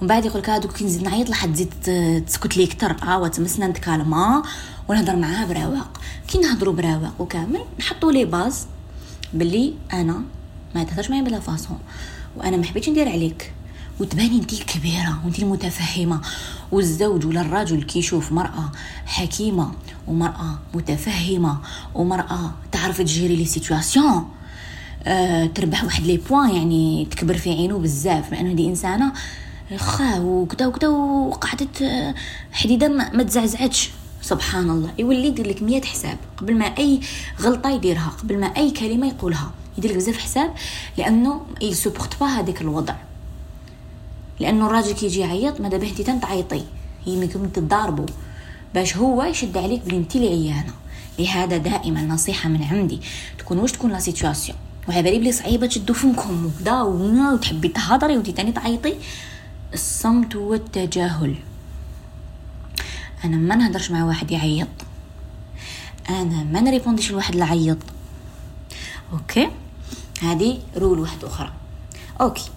ومن 0.00 0.08
بعد 0.08 0.24
يقول 0.24 0.40
لك 0.40 0.50
هذوك 0.50 0.72
كي 0.72 0.84
نزيد 0.84 1.02
نعيط 1.02 1.30
لحد 1.30 1.52
تزيد 1.52 2.24
تسكت 2.26 2.56
لي 2.56 2.64
أكثر. 2.64 2.96
آه 3.02 3.28
تمسنا 3.28 3.66
نتكالما. 3.66 4.42
ونهضر 4.88 5.16
معاها 5.16 5.46
برواق 5.46 6.00
كي 6.28 6.38
نهضروا 6.38 6.74
برواق 6.74 7.12
وكامل 7.18 7.60
نحطوا 7.80 8.12
les 8.12 8.24
bases 8.24 8.66
باللي 9.34 9.74
أنا 9.92 10.22
ما 10.74 10.84
تهضرش 10.84 11.10
معايا 11.10 11.22
بلا 11.22 11.40
façon. 11.40 11.78
وأنا 12.36 12.56
ما 12.56 12.64
حبيتش 12.64 12.88
ندير 12.88 13.08
عليك. 13.08 13.52
وتباني 14.00 14.36
انت 14.36 14.52
الكبيرة 14.52 15.20
وانت 15.24 15.38
المتفهمة. 15.38 16.20
والزوج 16.72 17.26
ولا 17.26 17.40
الرجل 17.40 17.82
كي 17.82 17.98
يشوف 17.98 18.32
مرأة 18.32 18.72
حكيمة 19.06 19.72
ومرأة 20.08 20.58
متفهمة 20.74 21.58
ومرأة 21.94 22.50
تعرف 22.72 22.98
تجيري 22.98 23.36
les 23.36 23.44
situations 23.44 24.28
أه 25.04 25.46
تربح 25.46 25.84
واحد 25.84 26.02
les 26.02 26.16
points 26.16 26.50
يعني 26.50 27.08
تكبر 27.10 27.38
في 27.38 27.50
عينه 27.50 27.78
بزاف. 27.78 28.32
لأنه 28.32 28.52
دي 28.52 28.68
إنسانة 28.68 29.12
هكا 29.76 30.18
وكدا 30.18 30.66
وكدا 30.66 30.88
وقعدت 30.88 31.82
آه، 31.82 32.14
حديدة 32.52 32.88
ما 32.88 33.22
تزعزعتش. 33.22 33.90
سبحان 34.26 34.70
الله. 34.70 34.90
يولي 34.98 35.26
يدير 35.26 35.46
لك 35.48 35.62
100 35.62 35.82
حساب 35.82 36.18
قبل 36.36 36.54
ما 36.54 36.64
أي 36.64 37.00
غلطة 37.40 37.70
يديرها 37.70 38.12
قبل 38.22 38.40
ما 38.40 38.46
أي 38.46 38.70
كلمة 38.70 39.06
يقولها. 39.06 39.50
يدير 39.78 39.90
لك 39.90 39.96
بزاف 39.96 40.18
حساب 40.18 40.54
لأنه 40.98 41.40
يsupporte 41.62 42.20
pas 42.20 42.26
هذاك 42.26 42.60
الوضع. 42.60 42.94
لأنه 44.40 44.66
الراجل 44.66 44.92
كي 44.92 45.06
يجي 45.06 45.20
يعيط 45.20 45.60
ماذا 45.60 45.76
به 45.76 45.88
أنت 45.90 46.00
تنعيطي 46.00 46.64
يمكن 47.06 47.52
تضاربوا 47.52 48.06
باش 48.74 48.96
هو 48.96 49.22
يشد 49.22 49.56
عليك 49.56 49.82
بلي 49.86 49.96
انت 49.96 50.16
اللي 50.16 50.28
عيانه 50.28 50.72
لهذا 51.18 51.56
دائما 51.56 52.02
نصيحة 52.02 52.48
من 52.48 52.62
عندي. 52.62 53.00
تكون 53.38 53.58
واش 53.58 53.72
تكون 53.72 53.92
la 53.92 53.98
situation 53.98 54.58
وعلى 54.88 55.02
بالي 55.02 55.18
بلي 55.18 55.32
صعيبة 55.32 55.66
تشدوا 55.66 55.94
فمكم. 55.94 56.46
وكذا 56.46 56.82
وتحبي 56.82 57.68
تهضري 57.68 58.16
وانت 58.16 58.30
تاني 58.30 58.52
تعيطي. 58.52 58.94
الصمت 59.74 60.36
والتجاهل. 60.36 61.34
أنا 63.24 63.36
ما 63.36 63.54
نهدرش 63.54 63.90
مع 63.90 64.04
واحد 64.04 64.30
يعيط. 64.30 64.68
أنا 66.10 66.44
ما 66.44 66.60
نrépondيش 66.60 67.10
لواحد 67.10 67.32
اللي 67.32 67.44
عيط 67.44 67.78
okay؟ 69.12 69.48
هذه 70.22 70.58
rule 70.76 70.98
واحدة 70.98 71.28
أخرى. 71.28 71.52
okay. 72.20 72.50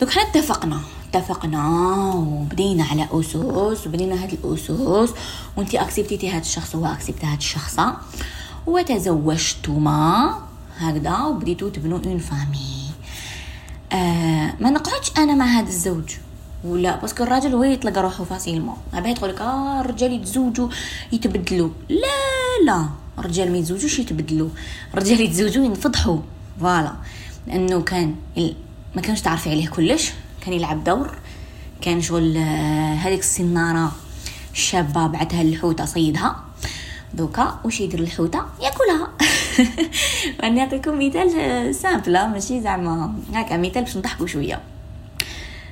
دوك 0.00 0.10
حنا 0.10 0.22
اتفقنا. 0.22 0.80
اتفقنا 1.14 1.68
وبدينا 2.14 2.84
على 2.84 3.08
أسس 3.12 3.86
وبدينا 3.86 4.22
هاد 4.22 4.32
الأسس 4.32 5.14
وانت 5.56 5.74
acceptيتي 5.74 6.30
هاد 6.30 6.40
الشخص 6.40 6.74
وهو 6.74 6.92
accepté 6.92 7.26
هاد 7.26 7.36
الشخصه 7.36 7.96
وتزوجتما 8.66 10.38
هكذا 10.78 11.18
وبديتو 11.18 11.68
تبنوا 11.68 11.98
une 12.06 12.18
famille 12.18 12.90
آه 13.92 14.54
ما 14.60 14.70
نقعدش 14.70 15.12
أنا 15.18 15.34
مع 15.34 15.44
هذا 15.44 15.68
الزوج. 15.68 16.10
ولا 16.64 16.96
parce 16.96 17.12
que 17.12 17.22
الراجل 17.22 17.54
هو 17.54 17.64
يتلقى 17.64 18.02
روحو 18.02 18.24
facilement 18.24 18.76
بعد 18.92 19.14
تقول 19.14 19.30
لك 19.30 19.40
آه 19.40 19.80
الرجال 19.80 20.12
يتزوجوا 20.12 20.68
يتبدلوا. 21.12 21.70
لا 21.88 22.66
لا. 22.66 22.86
الرجال 23.18 23.52
ما 23.52 23.58
يتزوجوش 23.58 23.98
يتبدلوا. 23.98 24.48
الرجال 24.94 25.20
يتزوجوا 25.20 25.64
ينفضحوا. 25.64 26.18
voilà. 26.60 26.92
لأنه 27.46 27.80
كان 27.80 28.14
ما 28.96 29.02
كانش 29.02 29.20
تعرفي 29.20 29.50
عليه 29.50 29.68
كلش. 29.68 30.12
كان 30.40 30.52
يلعب 30.52 30.84
دور. 30.84 31.10
كان 31.80 32.00
شغل 32.00 32.36
آه، 32.36 32.94
هذيك 32.94 33.20
السنارة 33.20 33.92
الشابه 34.52 35.06
بعتها 35.06 35.42
للحوته 35.42 35.84
صيدها. 35.84 36.36
donc 37.14 37.60
واش 37.64 37.80
يدير 37.80 38.00
الحوتة؟ 38.00 38.42
ياكلها. 38.62 39.08
راني 40.42 40.60
نعطيكم 40.60 41.06
مثال 41.06 41.74
simple 41.74 42.12
ماشي؟ 42.12 42.60
زعما 42.60 43.14
هكا 43.34 43.56
مثال 43.56 43.84
باش 43.84 43.96
نضحكوا 43.96 44.26
شوية. 44.26 44.71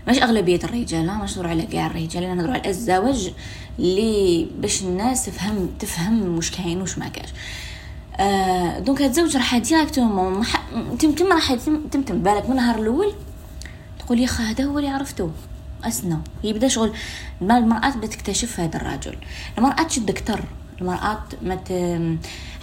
مش 0.08 0.22
أغلبية 0.22 0.60
الرجال 0.64 1.06
مش 1.06 1.36
نهضر 1.36 1.48
على 1.48 1.62
كاع 1.62 1.86
الرجال 1.86 2.24
أنا 2.24 2.34
نهضر 2.34 2.50
على 2.50 2.68
الزواج 2.70 3.32
اللي 3.78 4.48
باش 4.58 4.82
الناس 4.82 5.26
تفهم 5.26 5.70
تفهم 5.78 6.36
واش 6.36 6.50
كاين 6.50 6.80
واش 6.80 6.98
ما 6.98 7.08
كاش. 7.08 7.28
آه 8.16 8.78
donc 8.78 9.02
هاد 9.02 9.08
الزوج 9.08 9.36
راح 9.36 9.58
directement 9.58 10.46
تم 10.98 11.12
تم 11.12 11.32
راح 11.32 11.54
تم 11.54 11.88
تم 11.88 12.22
بالك 12.22 12.44
من 12.44 12.50
النهار 12.50 12.78
الأول 12.78 13.12
تقول 13.98 14.20
يا 14.20 14.26
خا 14.26 14.44
هذا 14.44 14.64
هو 14.64 14.78
اللي 14.78 14.90
عرفته. 14.90 15.30
اسنا 15.84 16.20
يبدا 16.44 16.68
شغل. 16.68 16.92
المرأة 17.42 17.90
بدها 17.90 18.10
تكتشف 18.10 18.60
هذا 18.60 18.76
الرجل. 18.76 19.16
المرأة 19.58 19.82
تشد 19.82 20.10
كتر 20.10 20.40
المرأة 20.80 21.22
ما 21.42 21.58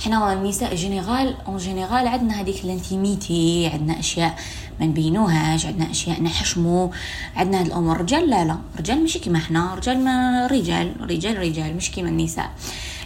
حنا 0.05 0.33
النساء 0.33 0.75
général 0.75 1.35
en 1.47 1.57
général 1.57 2.07
عندنا 2.07 2.41
هذيك 2.41 2.63
ال 2.63 2.75
intimité 2.75 3.69
عندنا 3.73 3.99
أشياء 3.99 4.39
ما 4.79 4.85
نبينوهاش 4.85 5.65
عندنا 5.65 5.91
أشياء 5.91 6.23
نحشمو 6.23 6.91
عندنا 7.35 7.59
هاد 7.59 7.65
الأمور. 7.65 8.01
رجال 8.01 8.29
لا 8.29 8.45
لا. 8.45 8.57
رجال 8.79 9.01
ماشي 9.01 9.19
كيما 9.19 9.39
حنا 9.39 9.75
رجال 9.75 10.03
ما 10.03 10.47
رجال 10.47 10.93
رجال 11.01 11.37
رجال 11.37 11.75
مش 11.75 11.91
كيما 11.91 12.09
النساء. 12.09 12.51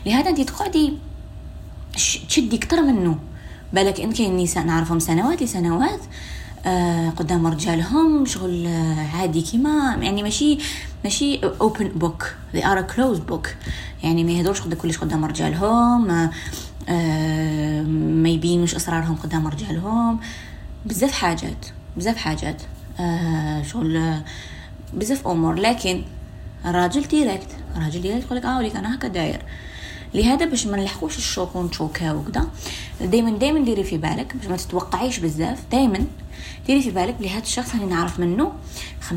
لهذا 0.06 0.30
انت 0.30 0.42
تقعدي 0.42 0.94
تشدي 2.30 2.58
كتر 2.58 2.82
منه 2.82 3.20
بالك 3.74 4.02
إن 4.02 4.12
كاين 4.12 4.38
نساء 4.38 4.64
نعرفهم 4.64 5.00
سنوات 5.00 5.44
لسنوات 5.44 6.00
آه 6.66 7.10
قدام 7.10 7.48
رجالهم 7.48 8.26
شغل 8.26 8.68
آه 8.68 9.08
عادي 9.18 9.42
كيما. 9.42 9.98
يعني 10.02 10.24
ماشي 10.24 10.58
ماشي 11.04 11.40
open 11.62 11.88
book 11.88 12.36
they 12.54 12.60
a 12.60 12.94
closed 12.96 13.32
book. 13.32 13.48
يعني 14.04 14.24
ما 14.24 14.32
يهدروش 14.32 14.62
قد 14.62 14.74
كلش 14.74 14.98
قدام 14.98 15.26
رجالهم 15.26 16.10
آه 16.12 16.30
آه 16.90 17.82
ما 17.84 18.30
يبينوش 18.30 18.76
أسرارهم 18.76 19.16
قدام 19.16 19.48
رجالهم. 19.48 20.20
بزاف 20.86 21.12
حاجات 21.12 21.66
بزاف 21.98 22.18
حاجات. 22.18 22.62
آه 23.00 23.64
شغل 23.64 24.14
بزاف 24.94 25.28
أمور. 25.28 25.54
لكن 25.56 26.02
الراجل 26.66 27.08
direct 27.08 27.48
الراجل 27.76 28.02
direct 28.02 28.26
يقول 28.26 28.38
لك 28.38 28.46
آه 28.46 28.58
وليك 28.58 28.76
أنا 28.76 28.96
هكا 28.96 29.08
داير. 29.08 29.42
لهذا 30.14 30.46
باش 30.46 30.68
ما 30.68 30.78
نلحقوش 30.78 31.18
ال 31.18 31.25
choc 31.25 31.56
ون 31.56 31.70
choqua 31.70 32.12
وكذا 32.12 32.48
دائما 33.02 33.32
دائما 33.38 33.60
ديري 33.66 33.84
في 33.84 33.98
بالك 33.98 34.36
باش 34.36 34.48
ما 34.48 34.58
تتوقعيش 34.58 35.20
بزاف. 35.20 35.60
دائما 35.72 36.06
ديري 36.68 36.82
في 36.82 36.92
بالك 36.92 37.14
بلي 37.20 37.30
هذا 37.30 37.42
الشخص 37.44 37.74
اللي 37.74 37.86
نعرف 37.86 38.20
منه 38.20 38.52
50% 39.10 39.14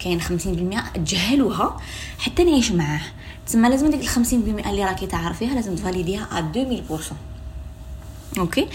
كاين 0.00 0.20
50% 0.20 0.94
تجهلوها 0.94 1.80
حتى 2.18 2.44
نعيش 2.44 2.72
معاه. 2.72 3.00
تسمى 3.46 3.68
لازم 3.68 3.90
ديك 3.90 4.00
ال 4.00 4.08
50% 4.08 4.66
اللي 4.68 4.84
راكي 4.84 5.06
تعرفيها 5.06 5.54
لازم 5.54 5.74
ت 5.76 5.82
valideيها 5.82 6.28
ا 6.32 6.52
2000% 8.34 8.38
okay 8.38 8.66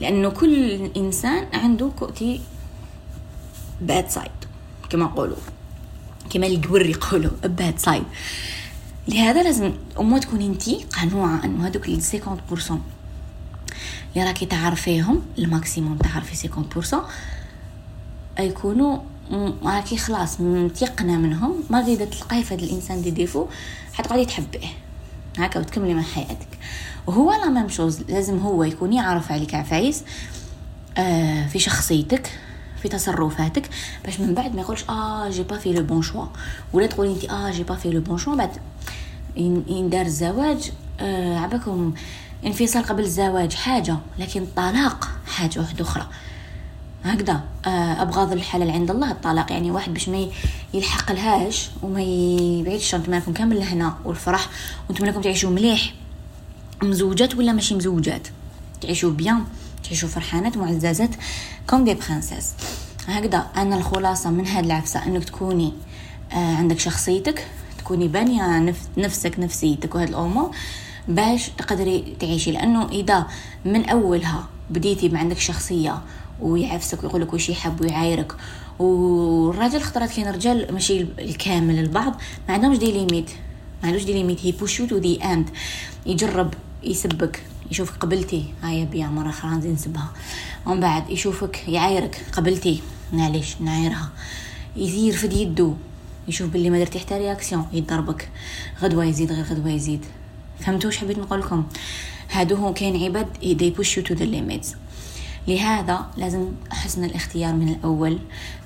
لأنه 0.00 0.28
كل 0.28 0.74
إنسان 0.96 1.46
عنده 1.54 1.90
côté 1.98 2.40
bad 3.80 4.08
side 4.08 4.30
كما 4.90 5.04
نقولوا 5.04 5.36
كما 6.30 6.46
القور 6.46 6.86
يقولوا 6.86 7.30
bad 7.44 7.78
side 7.78 8.04
لهذا 9.08 9.42
لازم 9.42 9.72
أمو 10.00 10.18
تكون 10.18 10.42
انتي 10.42 10.86
قنوعة 11.02 11.44
أنه 11.44 11.66
هذوك 11.66 11.88
ال 11.88 12.02
50% 12.02 12.72
اللي 14.16 14.28
راكي 14.28 14.46
تعرفيهم 14.46 15.22
ال 15.38 15.45
maximum 15.45 15.96
تعرفي 15.96 16.48
50% 16.48 16.96
يكونوا 18.40 18.98
راكي 19.64 19.96
خلاص 19.96 20.40
متيقنه 20.40 21.16
منهم. 21.16 21.64
ما 21.70 21.80
غير 21.80 22.04
تلقاي 22.06 22.44
في 22.44 22.54
هذا 22.54 22.62
الإنسان 22.62 23.02
دي 23.02 23.10
ديفو 23.10 23.46
حتقعدي 23.92 24.24
تحبيه. 24.24 24.68
هكا 25.38 25.60
وتكملي 25.60 25.94
مع 25.94 26.02
حياتك. 26.02 26.48
وهو 27.06 27.32
la 27.32 27.48
même 27.48 27.68
chose 27.68 28.02
لازم 28.08 28.38
هو 28.38 28.64
يكون 28.64 28.92
يعرف 28.92 29.32
عليك 29.32 29.54
عفايس 29.54 30.02
آه 30.98 31.46
في 31.46 31.58
شخصيتك 31.58 32.30
في 32.82 32.88
تصرفاتك 32.88 33.70
باش 34.04 34.20
من 34.20 34.34
بعد 34.34 34.54
ما 34.54 34.60
يقولش 34.60 34.84
آه 34.88 35.28
j'ai 35.30 35.42
pas 35.42 35.58
fait 35.58 35.72
le 35.72 35.82
bon 35.82 36.02
choix 36.02 36.26
ولا 36.72 36.86
تقولي 36.86 37.12
انت 37.12 37.24
آه 37.24 37.50
j'ai 37.50 37.62
pas 37.62 37.74
fait 37.74 37.90
le 37.90 38.00
bon 38.00 38.18
choix 38.18 38.34
بعد 38.34 38.50
يندار 39.68 40.06
الزواج 40.06 40.72
آه 41.00 41.38
عباكم 41.38 41.94
انفصال 42.46 42.82
قبل 42.82 43.02
الزواج 43.02 43.54
حاجة 43.54 43.96
لكن 44.18 44.42
الطلاق 44.42 45.08
حاجة 45.26 45.60
واحدة 45.60 45.84
أخرى. 45.84 46.06
هكذا 47.04 47.40
آه، 47.66 48.02
ابغاض 48.02 48.32
الحلال 48.32 48.70
عند 48.70 48.90
الله 48.90 49.10
الطلاق 49.10 49.52
يعني 49.52 49.70
واحد 49.70 49.92
باش 49.92 50.08
ما 50.08 50.26
يلحق 50.74 51.12
لهاش 51.12 51.70
وما 51.82 52.02
يبعدش 52.02 52.94
أنتم 52.94 53.14
راكم 53.14 53.32
كامل 53.32 53.58
لهنا 53.58 53.94
والفرح 54.04 54.48
وأنتم 54.88 55.04
راكم 55.04 55.20
تعيشوا 55.20 55.50
مليح. 55.50 55.94
مزوجات 56.82 57.34
ولا 57.34 57.52
ماشي 57.52 57.74
مزوجات؟ 57.74 58.28
تعيشوا 58.80 59.10
bien 59.10 59.44
تعيشوا 59.84 60.08
فرحانات 60.08 60.56
معززات 60.56 61.10
comme 61.70 61.84
des 61.84 61.94
princesses 61.94 62.52
هكذا 63.06 63.46
أنا 63.56 63.76
الخلاصة 63.76 64.30
من 64.30 64.46
هاد 64.46 64.64
العفسة 64.64 65.06
إنك 65.06 65.24
تكوني 65.24 65.72
آه 66.32 66.56
عندك 66.56 66.78
شخصيتك 66.78 67.46
تكوني 67.78 68.08
بانية 68.08 68.74
نفسك 68.96 69.38
نفسيتك 69.38 69.94
وهاد 69.94 70.08
الأمور 70.08 70.50
باش 71.08 71.48
تقدري 71.58 72.16
تعيشي. 72.20 72.52
لأنه 72.52 72.88
إذا 72.88 73.26
من 73.64 73.88
أولها 73.88 74.48
بديتي 74.70 75.08
ما 75.08 75.18
عندك 75.18 75.38
شخصية 75.38 76.02
ويعفسك 76.40 77.04
ويقول 77.04 77.20
لك 77.22 77.34
وش 77.34 77.48
يحب 77.48 77.80
ويعايرك 77.80 78.32
والراجل 78.78 79.76
اختارت 79.76 80.10
كاين 80.10 80.28
رجال 80.28 80.72
ماشي 80.72 81.06
الكامل 81.18 81.78
البعض 81.78 82.20
ما 82.48 82.54
عندهمش 82.54 82.78
des 82.78 82.92
limites. 82.92 83.30
ما 83.82 83.88
عندوش 83.88 84.04
des 84.04 84.12
limites. 84.12 84.38
he 84.46 84.52
push 84.52 84.82
to 84.82 84.98
the 84.98 85.24
end 85.24 85.50
يجرب 86.06 86.54
يسبك 86.86 87.42
يشوفك 87.70 87.96
قبلتي. 87.96 88.44
هاي 88.62 88.86
بيا 88.86 89.06
مرة 89.06 89.30
نزيد 89.46 89.72
نسبها. 89.72 90.12
ومن 90.66 90.80
بعد 90.80 91.10
يشوفك 91.10 91.68
يعايرك 91.68 92.24
قبلتي. 92.32 92.82
معليش 93.12 93.60
نعايرها. 93.60 94.10
يزيد 94.76 95.04
يرفد 95.04 95.32
يدو 95.32 95.74
يشوف 96.28 96.50
باللي 96.50 96.70
ما 96.70 96.78
درتي 96.78 96.98
حتى 96.98 97.14
réaction. 97.14 97.66
يضربك. 97.72 98.28
غدوة 98.82 99.04
يزيد 99.04 99.32
غير 99.32 99.44
غدوة 99.44 99.70
يزيد. 99.70 100.04
فهمتوا 100.60 100.90
واش 100.90 100.96
حبيت 100.96 101.18
نقول 101.18 101.40
لكم؟ 101.40 101.64
هادو 102.30 102.56
هو 102.56 102.72
كاين 102.72 103.04
عباد 103.04 103.26
they 103.42 103.78
push 103.80 103.90
you 103.96 104.06
to 104.08 104.18
the 104.18 104.76
لهذا 105.48 106.06
لازم 106.16 106.48
حسن 106.70 107.04
الاختيار 107.04 107.52
من 107.52 107.68
الأول. 107.68 108.18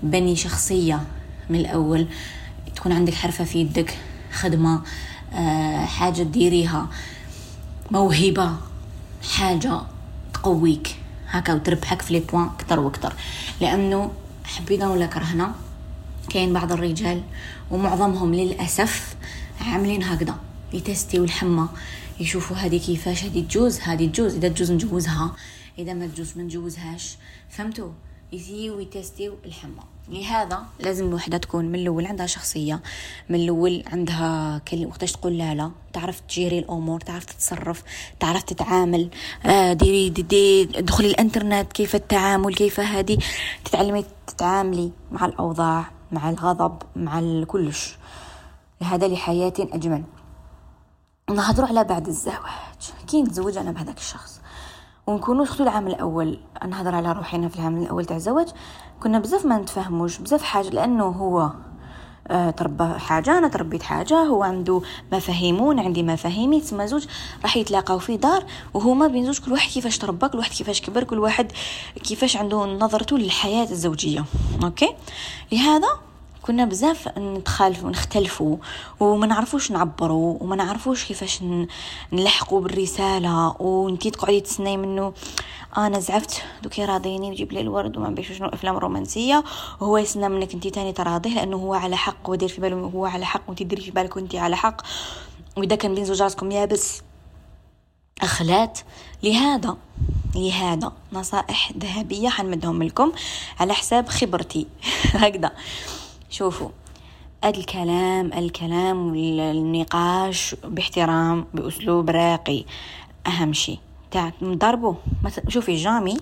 بني 0.02 0.36
شخصية 0.36 1.04
من 1.50 1.60
الأول. 1.60 2.06
تكون 2.76 2.92
عندك 2.92 3.14
حرفة 3.14 3.44
في 3.44 3.58
يدك 3.60 3.98
خدمة 4.32 4.82
آه، 5.34 5.84
حاجة 5.84 6.22
تديريها. 6.22 6.88
موهبة 7.90 8.56
حاجة 9.22 9.80
تقويك. 10.34 10.96
هكا 11.28 11.54
وتربحك 11.54 12.02
في 12.02 12.12
لي 12.12 12.20
بوان 12.20 12.44
أكثر 12.44 12.80
وأكثر 12.80 13.12
لأنه 13.60 14.12
حبينا 14.44 14.88
ولا 14.88 15.06
كرهنا 15.06 15.54
كاين 16.28 16.52
بعض 16.52 16.72
الرجال 16.72 17.22
ومعظمهم 17.70 18.34
للأسف 18.34 19.16
عاملين 19.60 20.02
هكذا 20.02 20.38
يتستيو 20.72 21.24
الحمى 21.24 21.68
يشوفوا 22.20 22.56
هذه 22.56 22.78
كيفاش 22.78 23.24
هذه 23.24 23.40
تجوز 23.40 23.80
هذه 23.80 24.06
تجوز 24.06 24.34
إذا 24.34 24.48
تجوز 24.48 24.72
نجوزها 24.72 25.36
إذا 25.78 25.94
ما 25.94 26.06
تجوز 26.06 26.36
ما 26.36 26.42
نجوزهاش. 26.42 27.16
فهمتوا؟ 27.50 27.90
يزيو 28.32 28.80
يتستيو 28.80 29.34
الحمى. 29.44 29.82
لهذا 30.10 30.62
لازم 30.80 31.08
الوحدة 31.08 31.38
تكون 31.38 31.64
من 31.64 31.74
الأول 31.74 32.06
عندها 32.06 32.26
شخصية 32.26 32.82
من 33.28 33.40
الأول 33.40 33.84
عندها 33.86 34.58
كلمه 34.58 34.86
وقتاش 34.86 35.12
تقول 35.12 35.38
لا 35.38 35.54
لا. 35.54 35.70
تعرف 35.92 36.20
تجيري 36.20 36.58
الأمور 36.58 37.00
تعرف 37.00 37.24
تتصرف 37.24 37.82
تعرف 38.20 38.42
تتعامل. 38.42 39.10
آه 39.44 39.72
ديري 39.72 40.08
دي, 40.08 40.22
دي 40.22 40.64
دخلي 40.64 41.08
الإنترنت 41.08 41.72
كيف 41.72 41.94
التعامل 41.94 42.54
كيف 42.54 42.80
هذه 42.80 43.18
تتعلمي 43.64 44.04
تتعاملي 44.26 44.92
مع 45.12 45.24
الأوضاع 45.24 45.90
مع 46.12 46.30
الغضب 46.30 46.82
مع 46.96 47.44
كلش. 47.44 47.96
لهذا 48.80 49.08
لحياة 49.08 49.54
أجمل. 49.58 50.02
نهضروا 51.30 51.68
على 51.68 51.84
بعد 51.84 52.08
الزواج. 52.08 52.92
كي 53.08 53.22
نتزوج 53.22 53.56
أنا 53.56 53.70
بهذاك 53.70 53.98
الشخص؟ 53.98 54.39
ونكونوا 55.10 55.44
شفتوا 55.44 55.64
العام 55.64 55.86
الأول 55.86 56.38
نهضر 56.68 56.94
على 56.94 57.12
روحي 57.12 57.48
في 57.48 57.56
العام 57.56 57.82
الأول 57.82 58.04
تاع 58.04 58.16
الزواج. 58.16 58.48
كنا 59.02 59.18
بزاف 59.18 59.46
ما 59.46 59.58
نتفاهموش 59.58 60.18
بزاف 60.18 60.42
حاجة 60.42 60.68
لأنه 60.68 61.04
هو 61.04 61.50
آه 62.28 62.50
تربى 62.50 62.84
حاجة 62.84 63.38
أنا 63.38 63.48
تربيت 63.48 63.82
حاجة 63.82 64.14
هو 64.14 64.42
عنده 64.42 64.82
مفاهيمون 65.12 65.80
عندي 65.80 66.02
مفاهيمي 66.02 66.60
تسمى 66.60 66.86
زوج 66.86 67.06
راح 67.42 67.56
يتلاقاو 67.56 67.98
في 67.98 68.16
دار 68.16 68.44
وهما 68.74 69.06
بين 69.06 69.24
زوج 69.24 69.38
كل 69.38 69.52
واحد 69.52 69.70
كيفاش 69.70 69.98
تربى 69.98 70.28
كل 70.28 70.38
واحد 70.38 70.50
كيفاش 70.50 70.80
كبر 70.80 71.04
كل 71.04 71.18
واحد 71.18 71.52
كيفاش 72.02 72.36
عنده 72.36 72.64
نظرته 72.64 73.18
للحياة 73.18 73.70
الزوجية. 73.70 74.24
أوكي؟ 74.64 74.94
لهذا 75.52 75.88
كنا 76.50 76.64
بزاف 76.64 77.18
نتخالفوا 77.18 77.88
ونختلفوا 77.88 78.56
وما 79.00 79.26
نعرفوش 79.26 79.70
نعبروا 79.70 80.36
وما 80.40 80.56
نعرفوش 80.56 81.04
كيفاش 81.04 81.42
نلحقوا 82.12 82.60
بالرسالة. 82.60 83.56
وانتي 83.60 84.10
تقعدي 84.10 84.40
تسناي 84.40 84.76
منه 84.76 85.12
أنا 85.76 86.00
زعفت 86.00 86.42
دوكي 86.62 86.84
راضيني 86.84 87.28
يجيب 87.28 87.52
لي 87.52 87.60
الورد 87.60 87.96
وما 87.96 88.08
بيش 88.08 88.32
شنو 88.32 88.48
أفلام 88.48 88.76
رومانسية. 88.76 89.44
وهو 89.80 89.98
يسنى 89.98 90.28
منك 90.28 90.54
انتي 90.54 90.70
تاني 90.70 90.92
تراضيه 90.92 91.34
لأنه 91.34 91.56
هو 91.56 91.74
على 91.74 91.96
حق 91.96 92.30
ودير 92.30 92.48
في 92.48 92.60
باله 92.60 92.76
هو 92.76 93.06
على 93.06 93.26
حق 93.26 93.42
وانتي 93.48 93.64
ديري 93.64 93.82
في 93.82 93.90
بالك 93.90 94.16
وانتي 94.16 94.38
على 94.38 94.56
حق. 94.56 94.82
وإذا 95.56 95.76
كان 95.76 95.94
بين 95.94 96.04
زوجاتكم 96.04 96.50
يابس 96.50 97.02
أخلات 98.22 98.78
لهذا 99.22 99.76
لهذا 100.34 100.92
نصائح 101.12 101.72
ذهبية 101.78 102.28
حنمدهم 102.28 102.82
لكم 102.82 103.12
على 103.60 103.74
حساب 103.74 104.08
خبرتي. 104.08 104.66
هكذا. 105.22 105.50
شوفوا 106.30 106.68
الكلام 107.44 108.32
الكلام 108.32 109.10
والنقاش 109.10 110.56
باحترام 110.64 111.46
بأسلوب 111.54 112.10
راقي. 112.10 112.64
أهم 113.26 113.52
شيء 113.52 113.78
تاع 114.10 114.32
نهضروا 114.42 114.94
شوفي 115.48 115.76
jamais 115.76 116.16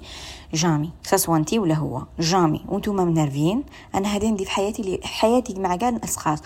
jamais 0.55 0.91
سواء 1.03 1.39
انت 1.39 1.55
ولا 1.55 1.75
هو؟ 1.75 2.03
jamais 2.19 2.65
وانتوما 2.69 3.05
منرفين. 3.05 3.65
أنا 3.95 4.09
هذه 4.09 4.27
عندي 4.27 4.45
في 4.45 4.51
حياتي 4.51 4.83
اللي 4.83 5.01
حياتي 5.05 5.55
مع 5.61 5.77
كاع 5.77 5.89
الأشخاص. 5.89 6.43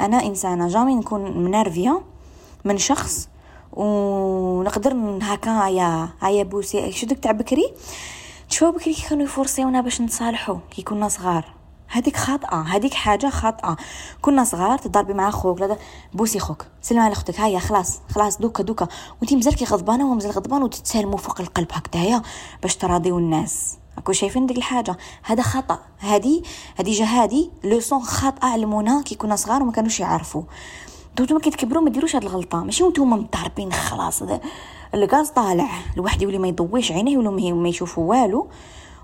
أنا 0.00 0.26
إنسانة 0.26 0.68
jamais 0.68 0.94
نكون 0.94 1.38
منرفية 1.38 2.02
من 2.64 2.78
شخص 2.78 3.28
ونقدر 3.72 5.18
هكا 5.22 5.68
يا 5.68 6.08
هيا 6.22 6.42
بوسي. 6.42 6.92
شو 6.92 7.06
تاع 7.06 7.32
بكري؟ 7.32 7.72
تشوفوا 8.48 8.78
بكري 8.78 8.94
كي 8.94 9.08
كانوا 9.08 9.24
يفورسيونا 9.24 9.80
باش 9.80 10.00
نتصالحوا 10.00 10.58
كي 10.70 10.82
كنا 10.82 11.08
صغار. 11.08 11.59
هذيك 11.92 12.16
خاطئة 12.16 12.60
هذيك 12.60 12.94
حاجة 12.94 13.26
خاطئة. 13.26 13.76
كنا 14.22 14.44
صغار 14.44 14.78
تضربي 14.78 15.14
مع 15.14 15.30
خوك 15.30 15.60
لا 15.60 15.76
بوسي 16.14 16.38
خوك 16.38 16.66
سلمي 16.82 17.00
على 17.00 17.12
أختك 17.12 17.40
هيا 17.40 17.58
خلاص 17.58 18.00
خلاص 18.14 18.38
دوكا 18.38 18.62
دوكا. 18.62 18.88
وانتي 19.20 19.36
مزال 19.36 19.54
غضبانة 19.64 20.04
وهو 20.04 20.14
مازال 20.14 20.30
غضبان 20.30 20.62
وتتسالموا 20.62 21.18
فوق 21.18 21.40
القلب 21.40 21.68
هكذايا 21.72 22.22
باش 22.62 22.76
تراضيو 22.76 23.18
الناس. 23.18 23.78
اكو 23.98 24.12
شايفين 24.12 24.46
ديك 24.46 24.56
الحاجة؟ 24.56 24.96
هذا 25.22 25.42
خطأ. 25.42 25.78
هذه 25.98 26.42
هذه 26.76 26.98
جهادي 26.98 27.50
leçon 27.64 28.02
خاطئة 28.02 28.46
علمونا 28.46 29.02
كي 29.02 29.14
كنا 29.14 29.36
صغار 29.36 29.62
وما 29.62 29.72
كانوش 29.72 30.00
يعرفوا 30.00 30.42
نتوما 31.20 31.40
كي 31.40 31.50
تكبروا 31.50 31.82
ما 31.82 31.90
ديروش 31.90 32.16
هاد 32.16 32.22
الغلطة. 32.22 32.64
ماشي 32.64 32.84
نتوما 32.84 33.16
مضاربين 33.16 33.72
خلاص 33.72 34.22
الغاز 34.94 35.28
طالع. 35.28 35.68
الواحد 35.94 36.22
يولي 36.22 36.38
ما 36.38 36.48
يضويش 36.48 36.92
عينيه 36.92 37.18
ولا 37.18 37.30
ما 37.30 37.68
يشوفوا 37.68 38.04
والو. 38.10 38.48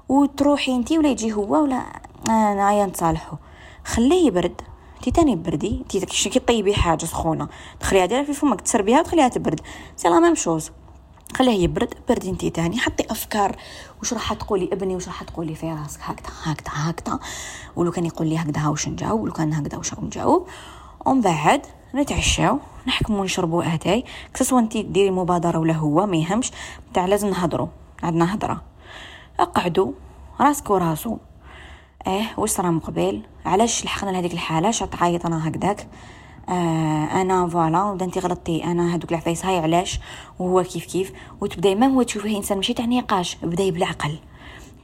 وتروحي 0.08 0.76
انتي 0.76 0.98
ولا 0.98 1.08
يجي 1.08 1.32
هو 1.32 1.62
ولا 1.62 1.82
أنا 2.28 2.72
يا 2.72 2.86
نتصالحوا 2.86 3.38
خليه 3.84 4.26
يبرد. 4.26 4.60
انتي 4.96 5.10
تاني 5.10 5.36
بردي. 5.36 5.78
انتي 5.78 6.06
كي 6.06 6.38
طيبي 6.38 6.74
حاجة 6.74 7.04
سخونة. 7.04 7.48
تخليها 7.80 8.06
ديرها 8.06 8.22
في 8.22 8.32
فمك 8.32 8.60
تسربيها 8.60 9.00
وتخليها 9.00 9.28
تبرد. 9.28 9.60
c'est 9.96 10.08
la 10.08 10.20
même 10.20 10.34
chose. 10.34 10.70
خليه 11.36 11.62
يبرد. 11.62 11.94
بردي 12.08 12.30
انتي 12.30 12.50
تاني. 12.50 12.78
حطي 12.78 13.04
أفكار. 13.10 13.56
وش 14.02 14.12
راح 14.12 14.32
تقولي 14.32 14.68
ابني؟ 14.72 14.96
وش 14.96 15.06
راح 15.06 15.22
تقولي 15.22 15.54
في 15.54 15.72
راسك؟ 15.72 16.00
هكذا 16.02 16.32
هكذا 16.42 16.70
هكذا. 16.72 17.18
ولو 17.76 17.90
كان 17.90 18.06
يقول 18.06 18.26
لي 18.26 18.38
هكذا 18.38 18.68
وش 18.68 18.88
نجاوب 18.88 19.20
ولو 19.20 19.32
كان 19.32 19.52
هكذا 19.52 19.78
وش 19.78 19.94
نجاوب. 19.94 20.46
ومن 21.06 21.20
بعد 21.20 21.66
نتعشاو 21.94 22.58
نحكمو 22.86 23.24
نشربو 23.24 23.60
اتاي 23.60 24.04
كسوا 24.34 24.58
انتي 24.58 24.82
ديري 24.82 25.10
مبادرة 25.10 25.58
ولا 25.58 25.74
هو 25.74 26.06
ما 26.06 26.16
يهمش. 26.16 26.50
تاع 26.94 27.06
لازم 27.06 27.28
نهضرو. 27.28 27.68
عندنا 28.02 28.34
هضرة. 28.34 28.62
اقعدوا 29.40 29.92
راسك 30.40 30.70
وراسو 30.70 31.16
إيه 32.06 32.34
واش 32.36 32.50
صرا 32.50 32.70
من 32.70 32.80
قبل 32.80 33.22
علاش 33.46 33.84
لحقنا 33.84 34.10
لهذيك 34.10 34.32
الحالة؟ 34.32 34.68
اش 34.68 34.78
تعيط 34.78 35.26
أنا 35.26 35.48
هكذاك. 35.48 35.88
آه 36.48 37.22
أنا 37.22 37.48
voilà 37.48 37.84
ودا 37.84 38.04
انت 38.04 38.18
غلطتي. 38.18 38.64
أنا 38.64 38.94
هذوك 38.94 39.10
العفايس 39.10 39.46
هاي 39.46 39.58
علاش؟ 39.58 40.00
وهو 40.38 40.62
كيف 40.62 40.86
كيف؟ 40.86 41.12
وتبداي 41.40 41.74
ما 41.74 41.86
هو 41.86 42.02
تشوفيه 42.02 42.36
إنسان 42.36 42.56
ماشي 42.56 42.74
تاع 42.74 42.84
نقاش. 42.84 43.36
بداي 43.42 43.70
بالعقل 43.70 44.18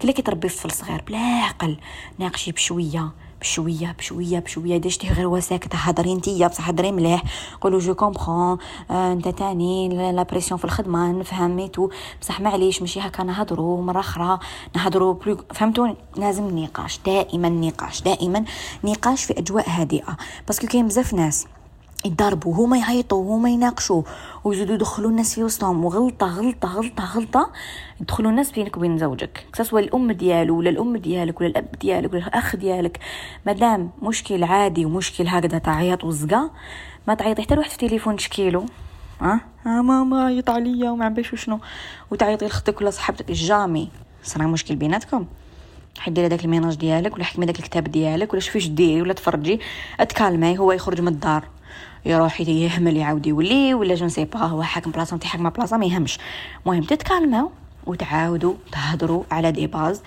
كلا 0.02 0.12
كي 0.12 0.22
تربي 0.22 0.48
طفل 0.48 0.70
صغير 0.70 1.02
بلا 1.06 1.18
عقل. 1.18 1.76
ناقشي 2.18 2.52
بشوية. 2.52 3.10
بشوية 3.42 3.94
بشوية 3.98 4.38
بشوية. 4.38 4.76
دشتي 4.76 5.08
غير 5.08 5.26
هو 5.26 5.40
ساكت 5.40 5.70
هضري 5.74 6.14
نتيا 6.14 6.48
بصح 6.48 6.68
هضري 6.68 6.92
مليح. 6.92 7.22
قولوا 7.60 7.80
je 7.80 7.94
comprends 7.94 8.58
آه 8.90 9.12
انت 9.12 9.28
تاني 9.28 10.12
la 10.12 10.22
pression 10.22 10.58
في 10.58 10.64
الخدمة 10.64 11.12
نفهم 11.12 11.56
ميتو 11.56 11.90
بصح 12.20 12.40
معليش 12.40 12.80
ماشي 12.80 13.00
هكا 13.00 13.22
نهضروا 13.22 13.82
مرة 13.82 14.00
أخرى 14.00 14.38
نهضروا 14.76 15.14
فهمتوا 15.54 15.88
لازم 16.16 16.58
نقاش 16.58 17.00
دائما 17.06 17.48
نقاش 17.48 18.02
دائما 18.02 18.44
نقاش 18.84 19.24
في 19.24 19.38
أجواء 19.38 19.70
هادئة. 19.70 20.16
parce 20.46 20.59
que 20.59 20.66
كاين 20.66 20.86
بزاف 20.88 21.14
ناس 21.14 21.46
يهضروا 22.04 22.54
هما 22.54 22.78
يعيطوا 22.78 23.36
هما 23.36 23.50
يناقشوا 23.50 24.02
ويزيدوا 24.44 24.74
يدخلوا 24.74 25.10
الناس 25.10 25.34
في 25.34 25.44
وسطهم 25.44 25.84
وغلطة 25.84 26.26
غلطة 26.26 26.68
غلطة 26.68 27.04
غلطة. 27.04 27.52
يدخلوا 28.00 28.30
الناس 28.30 28.52
بينك 28.52 28.76
وبين 28.76 28.98
زوجك. 28.98 29.46
سواء 29.52 29.82
الأم 29.82 30.12
ديالو 30.12 30.58
ولا 30.58 30.70
الأم 30.70 30.96
ديالك 30.96 31.40
ولا 31.40 31.48
الأب 31.48 31.68
ديالك 31.80 32.12
ولا 32.12 32.26
الأخ 32.26 32.56
ديالك. 32.56 32.98
مادام 33.46 33.90
مشكل 34.02 34.44
عادي 34.44 34.84
ومشكل 34.84 35.28
هكذا 35.28 35.58
تعيط 35.58 36.04
وزقا 36.04 36.50
ما 37.08 37.14
تعيطي. 37.14 37.42
حتى 37.42 37.54
لواحد 37.54 37.70
في 37.70 37.82
التليفون 37.82 38.16
تشكيلو 38.16 38.66
ها؟ 39.20 39.40
أه؟ 39.66 39.68
ماما 39.68 40.24
عيط 40.24 40.50
عليا 40.50 40.90
وما 40.90 41.04
عرفش 41.04 41.44
شنو. 41.44 41.58
وتعيطي 42.10 42.46
لختك 42.46 42.80
ولا 42.80 42.90
صاحبتك 42.90 43.32
jamais 43.32 43.88
صرا 44.22 44.46
مشكل 44.46 44.76
بيناتكم. 44.76 45.26
حدي 45.98 46.26
هذاك 46.26 46.44
ال 46.44 46.49
ménage 46.49 46.74
ديالك 46.74 47.14
ولا 47.14 47.24
حكمي 47.24 47.46
داك 47.46 47.58
الكتاب 47.58 47.84
ديالك 47.84 48.32
ولا 48.32 48.40
شوفي 48.40 48.68
ديري 48.68 49.02
ولا 49.02 49.12
تفرجي. 49.12 49.60
أتكالمي 50.00 50.58
هو 50.58 50.72
يخرج 50.72 51.00
من 51.00 51.08
الدار. 51.08 51.44
يروح 52.04 52.40
يهمل 52.40 52.96
يعاود 52.96 53.26
يولي 53.26 53.74
ولا 53.74 53.94
je 53.94 54.01
ne 54.01 54.08
sais 54.08 54.24
pas 54.24 54.38
هو 54.38 54.62
حاكم 54.62 54.90
بلاصة 54.90 55.14
انت 55.14 55.24
حاكمه 55.24 55.50
بلاصة 55.50 55.76
ما 55.76 55.86
يهمش. 55.86 56.18
المهم 56.66 56.82
تتكالماو 56.82 57.50
وتعاودوا 57.86 58.54
تهضروا 58.72 59.24
على 59.30 59.52
des 59.52 59.66
bases 59.66 60.02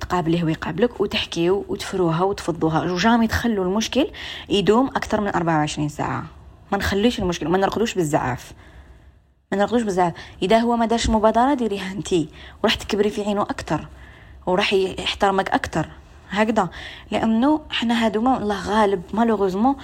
تقابله 0.00 0.44
ويقابلك 0.44 1.00
وتحكيو 1.00 1.64
وتفروها 1.68 2.22
وتفضوها. 2.22 2.92
و 2.92 2.97
jamais 2.97 3.26
تخلوا 3.26 3.64
المشكل 3.64 4.06
يدوم 4.48 4.86
أكثر 4.86 5.20
من 5.20 5.28
24 5.28 5.88
ساعة. 5.88 6.24
ما 6.72 6.78
نخليش 6.78 7.18
المشكل 7.18 7.48
ما 7.48 7.58
نرقدوش 7.58 7.94
بالزعاف. 7.94 8.52
ما 9.52 9.58
نرقدوش 9.58 9.82
بزاف 9.82 10.12
إذا 10.42 10.58
هو 10.58 10.76
ما 10.76 10.86
دارش 10.86 11.10
مبادرة 11.10 11.54
ديريها 11.54 11.92
انتي 11.92 12.28
وراح 12.62 12.74
تكبري 12.74 13.10
في 13.10 13.22
عينه 13.22 13.42
أكثر. 13.42 13.86
وراح 14.46 14.72
يحترمك 14.72 15.50
أكثر. 15.50 15.88
هكذا. 16.30 16.68
لأنه 17.10 17.60
حنا 17.70 18.04
هادوما 18.04 18.38
الله 18.38 18.68
غالب 18.68 19.02
malheureusement 19.14 19.76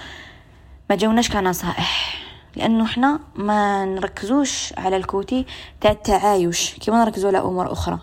ما 0.89 0.95
جاوناش 0.95 1.29
كنصائح 1.29 2.23
لأنه 2.55 2.85
حنا 2.85 3.19
ما 3.35 3.85
نركزوش 3.85 4.73
على 4.77 4.97
ال 4.97 5.07
côté 5.07 5.45
تاع 5.81 5.91
التعايش 5.91 6.73
كيما 6.73 7.03
نركزوا 7.03 7.29
على 7.29 7.37
أمور 7.37 7.71
أخرى. 7.71 7.99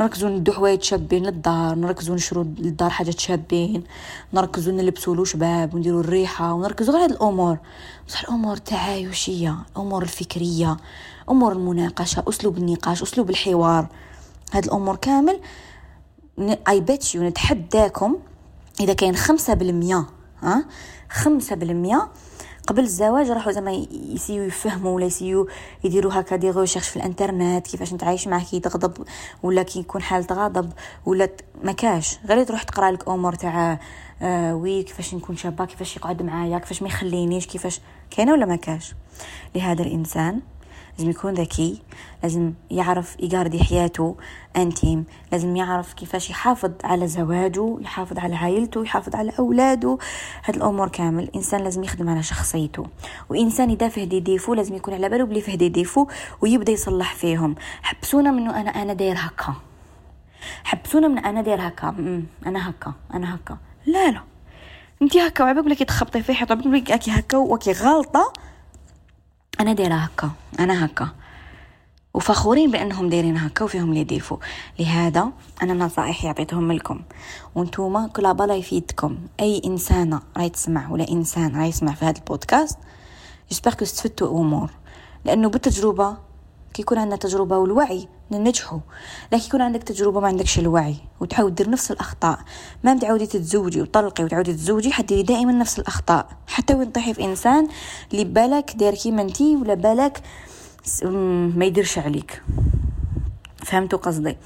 نركزوا 0.00 0.28
ندو 0.28 0.52
حوايج 0.52 0.82
شابين 0.82 1.26
للدار 1.26 1.74
نركزوا 1.74 2.14
نشرو 2.14 2.42
للدار 2.42 2.90
حاجات 2.90 3.20
شابين 3.20 3.84
نركزوا 4.34 4.72
نلبسوا 4.72 5.16
له 5.16 5.24
شباب 5.24 5.74
ونديروا 5.74 6.00
الريحة 6.00 6.52
ونركزوا 6.52 6.94
على 6.94 7.04
هاد 7.04 7.10
الأمور. 7.10 7.58
بصح 8.08 8.20
الأمور 8.20 8.54
التعايشيه 8.54 9.56
الأمور 9.72 10.02
الفكرية 10.02 10.76
أمور 11.30 11.52
المناقشة 11.52 12.24
أسلوب 12.28 12.58
النقاش 12.58 13.02
أسلوب 13.02 13.30
الحوار. 13.30 13.86
هاد 14.52 14.64
الأمور 14.64 14.96
كامل 14.96 15.40
اي 16.68 16.80
بيت 16.80 17.14
يو 17.14 17.22
نتحداكم 17.22 18.16
إذا 18.80 18.92
كاين 18.92 19.16
خمسة 19.16 19.54
بالمية 19.54 20.06
ها؟ 20.42 20.64
خمسة 21.10 21.56
بالمية. 21.56 22.08
قبل 22.66 22.82
الزواج 22.82 23.30
راحوا 23.30 23.52
زعما 23.52 23.86
يسيو 23.92 24.42
يفهموا 24.42 24.92
ولا 24.94 25.06
يسيو 25.06 25.48
يديروا 25.84 26.12
هكا 26.14 26.36
des 26.36 26.50
recherches 26.50 26.88
في 26.88 26.96
الانترنت 26.96 27.66
كيفاش 27.66 27.92
نتعايش 27.94 28.28
معاه 28.28 28.40
كي 28.44 28.60
تغضب 28.60 29.06
ولا 29.42 29.62
كي 29.62 29.80
يكون 29.80 30.02
حالة 30.02 30.26
غضب 30.32 30.72
ولا 31.06 31.28
ما 31.62 31.72
كاش. 31.72 32.18
غير 32.28 32.44
تروح 32.44 32.62
تقرا 32.62 32.90
لك 32.90 33.08
أمور 33.08 33.34
تاع 33.34 33.78
آه 34.22 34.54
oui 34.54 34.82
كيفاش 34.82 35.14
نكون 35.14 35.36
شابة 35.36 35.64
كيفاش 35.64 35.96
يقعد 35.96 36.22
معايا 36.22 36.58
كيفاش 36.58 36.82
ما 36.82 36.88
يخلينيش 36.88 37.46
كيفاش 37.46 37.80
كاينة 38.10 38.32
ولا 38.32 38.46
ما 38.46 38.56
كاش. 38.56 38.94
لهذا 39.54 39.82
الإنسان 39.82 40.40
لازم 40.98 41.10
يكون 41.10 41.34
ذكي 41.34 41.82
لازم 42.22 42.52
يعرف 42.70 43.16
يقاردي 43.20 43.64
حياته 43.64 44.16
intime 44.56 45.04
لازم 45.32 45.56
يعرف 45.56 45.94
كيفاش 45.94 46.30
يحافظ 46.30 46.70
على 46.84 47.08
زواجه 47.08 47.78
يحافظ 47.80 48.18
على 48.18 48.36
عائلته 48.36 48.82
يحافظ 48.82 49.14
على 49.14 49.32
أولاده. 49.38 49.98
هاد 50.44 50.56
الأمور 50.56 50.88
كامل 50.88 51.22
الإنسان 51.22 51.60
لازم 51.60 51.84
يخدم 51.84 52.08
على 52.08 52.22
شخصيته. 52.22 52.86
وإنسان 53.28 53.70
إذا 53.70 53.88
فيه 53.88 54.04
دي 54.04 54.20
ديفو 54.20 54.54
لازم 54.54 54.74
يكون 54.74 54.94
على 54.94 55.08
باله 55.08 55.24
بلي 55.24 55.40
فيه 55.40 55.54
دي 55.54 55.68
ديفو 55.68 56.06
ويبدأ 56.40 56.72
يصلح 56.72 57.14
فيهم. 57.14 57.54
حبسونا 57.82 58.30
منه 58.30 58.60
أنا 58.60 58.70
أنا 58.70 58.92
داير 58.92 59.16
هكا. 59.18 59.54
حبسونا 60.64 61.08
من 61.08 61.18
أنا 61.18 61.42
داير 61.42 61.68
هكا. 61.68 61.88
أنا 62.46 62.70
هكا 62.70 62.92
أنا 63.14 63.34
هكا. 63.34 63.58
لا 63.86 64.10
لا. 64.10 64.20
انت 65.02 65.16
هكا 65.16 65.44
وعبالك 65.44 65.82
تخبطي 65.82 66.22
في 66.22 66.34
حيط 66.34 66.50
وعبالك 66.50 66.90
بلي 66.92 67.10
هكا 67.10 67.38
وكي 67.38 67.72
غلطة. 67.72 68.32
أنا 69.60 69.72
دايرة 69.72 69.94
هكا 69.94 70.30
أنا 70.60 70.84
هكا. 70.84 71.08
وفخورين 72.14 72.70
بأنهم 72.70 73.08
دايرين 73.08 73.36
هكا 73.36 73.64
وفيهم 73.64 73.94
les 73.94 74.04
défauts 74.04 74.38
لهذا 74.78 75.32
أنا 75.62 75.74
نصائح 75.74 76.26
عطيتهم 76.26 76.72
لكم. 76.72 77.00
وانتوما 77.54 78.06
كل 78.08 78.34
بلا 78.34 78.54
يفيدكم. 78.54 79.18
أي 79.40 79.62
انسانه 79.64 80.20
راهي 80.36 80.48
تسمع 80.48 80.90
ولا 80.90 81.08
إنسان 81.10 81.56
راهي 81.56 81.68
يسمع 81.68 81.94
في 81.94 82.04
هذا 82.04 82.18
البودكاست 82.18 82.78
j'espère 83.48 83.74
que 83.74 83.84
استفدتوا 83.84 84.40
امور 84.40 84.70
لأنه 85.24 85.48
بالتجربة 85.48 86.16
كي 86.74 86.82
يكون 86.82 86.98
عندنا 86.98 87.16
تجربة 87.16 87.58
والوعي 87.58 88.08
ننجحوا. 88.30 88.78
لكن 89.32 89.44
يكون 89.44 89.60
عندك 89.62 89.82
تجربة 89.82 90.20
ما 90.20 90.26
عندكش 90.26 90.58
الوعي 90.58 90.96
وتعاود 91.20 91.54
دير 91.54 91.70
نفس 91.70 91.90
الأخطاء. 91.90 92.38
ما 92.84 92.98
تعاودي 92.98 93.26
تتزوجي 93.26 93.82
وطلقي 93.82 94.24
وتعاودي 94.24 94.52
تتزوجي 94.52 94.92
حديري 94.92 95.22
دائما 95.22 95.52
نفس 95.52 95.78
الأخطاء. 95.78 96.28
حتى 96.46 96.74
وين 96.74 96.90
طيحي 96.90 97.14
في 97.14 97.24
إنسان 97.24 97.68
اللي 98.12 98.24
بالك 98.24 98.76
داير 98.76 98.94
كيما 98.94 99.22
انتي 99.22 99.56
ولا 99.56 99.74
بالك 99.74 100.22
ما 101.54 101.64
يديرش 101.64 101.98
عليك. 101.98 102.42
فهمتوا 103.56 103.98
قصدي؟ 103.98 104.36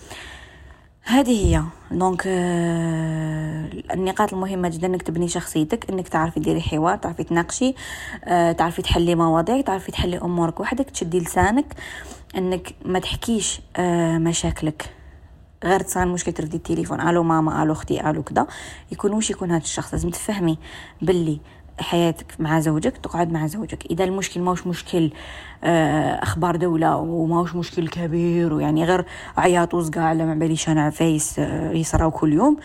هذه 1.03 1.47
هي. 1.47 1.63
دونك 1.91 2.23
آه 2.27 3.71
النقاط 3.91 4.33
المهمة 4.33 4.69
جدا 4.69 4.87
إنك 4.87 5.03
تبني 5.03 5.29
شخصيتك 5.29 5.91
إنك 5.91 6.09
تعرفي 6.09 6.41
ديري 6.41 6.61
حوار 6.61 6.97
تعرفي 6.97 7.25
تناقشي 7.25 7.75
آه 8.25 8.53
تعرفي 8.53 8.83
تحلي 8.83 9.15
مواضيع 9.15 9.61
تعرفي 9.61 9.93
تحلي 9.93 10.19
أمورك 10.19 10.61
وحدك 10.61 10.91
تشدي 10.91 11.21
لسانك. 11.21 11.75
إنك 12.37 12.75
ما 12.85 12.99
تحكيش 12.99 13.61
آه 13.77 14.19
مشاكلك. 14.19 14.91
غير 15.65 15.81
تصير 15.81 16.07
مشكل 16.07 16.33
تردي 16.33 16.57
التليفون 16.57 17.01
ألو 17.01 17.23
ماما 17.23 17.63
ألو 17.63 17.73
أختي 17.73 18.11
ألو 18.11 18.23
كذا 18.23 18.47
يكون 18.93 19.13
وش 19.13 19.31
يكون 19.31 19.51
هذا 19.51 19.63
الشخص؟ 19.63 19.93
لازم 19.93 20.11
تفهمي 20.11 20.59
باللي 21.03 21.41
حياتك 21.81 22.27
مع 22.39 22.61
زوجك 22.61 22.97
تقعد 22.97 23.33
مع 23.33 23.47
زوجك. 23.47 23.87
إذا 23.91 24.05
المشكل 24.05 24.41
ماهوش 24.41 24.67
مشكل 24.67 25.11
آه، 25.65 26.23
أخبار 26.23 26.57
دولة 26.57 26.97
وماهوش 26.97 27.55
مشكل 27.55 27.89
كبير 27.89 28.53
ويعني 28.55 28.85
غير 28.85 29.05
عياط 29.37 29.75
وصقع 29.75 30.01
على 30.01 30.27
ما 30.27 30.35
باليش 30.35 30.69
أنا 30.69 30.83
عفايس 30.85 31.39
آه، 31.39 31.73
يصراو 31.73 32.11
كل 32.11 32.33
يوم 32.33 32.57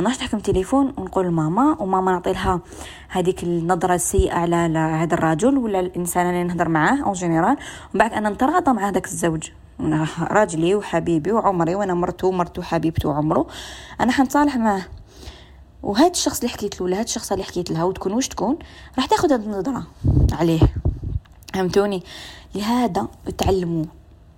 ما 0.00 0.08
نروحش 0.08 0.22
نحكم 0.22 0.38
تليفون 0.38 0.94
ونقول 0.96 1.26
لماما 1.26 1.76
وماما 1.80 2.12
نعطي 2.12 2.32
لها 2.32 2.60
هذيك 3.08 3.42
النظرة 3.42 3.94
السيئة 3.94 4.34
على 4.34 4.78
هذا 4.78 5.14
الرجل 5.14 5.58
ولا 5.58 5.80
الإنسان 5.80 6.26
اللي 6.26 6.44
نهضر 6.44 6.68
معاه 6.68 7.02
أو 7.06 7.12
جينيرال 7.12 7.56
ومن 7.94 7.98
بعد 7.98 8.12
أنا 8.12 8.30
نتراضى 8.30 8.72
مع 8.72 8.88
هذاك 8.88 9.06
الزوج. 9.06 9.50
راجلي 10.20 10.74
وحبيبي 10.74 11.32
وعمري 11.32 11.74
وأنا 11.74 11.94
مرته 11.94 12.28
ومرته 12.28 12.60
وحبيبته 12.60 13.08
وعمره 13.08 13.46
أنا 14.00 14.12
حنتصالح 14.12 14.56
معاه. 14.56 14.82
وهاد 15.82 16.10
الشخص 16.10 16.40
اللي 16.40 16.52
حكيت 16.52 16.80
له 16.80 16.86
ولا 16.86 16.98
هاد 16.98 17.04
الشخص 17.04 17.32
اللي 17.32 17.44
حكيت 17.44 17.70
لها 17.70 17.84
وتكون 17.84 18.12
وش 18.12 18.28
تكون؟ 18.28 18.58
راح 18.96 19.06
تاخذ 19.06 19.32
هاد 19.32 19.42
النظرة 19.42 19.86
عليه. 20.32 20.60
فهمتوني؟ 21.54 22.02
لهذا 22.54 23.08
تعلموا 23.38 23.84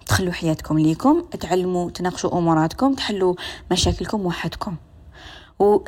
تخلوا 0.06 0.32
حياتكم 0.32 0.78
ليكم 0.78 1.20
تعلموا 1.20 1.90
تناقشوا 1.90 2.38
أموراتكم 2.38 2.94
تحلوا 2.94 3.34
مشاكلكم 3.70 4.26
وحدكم. 4.26 4.76
و... 5.62 5.84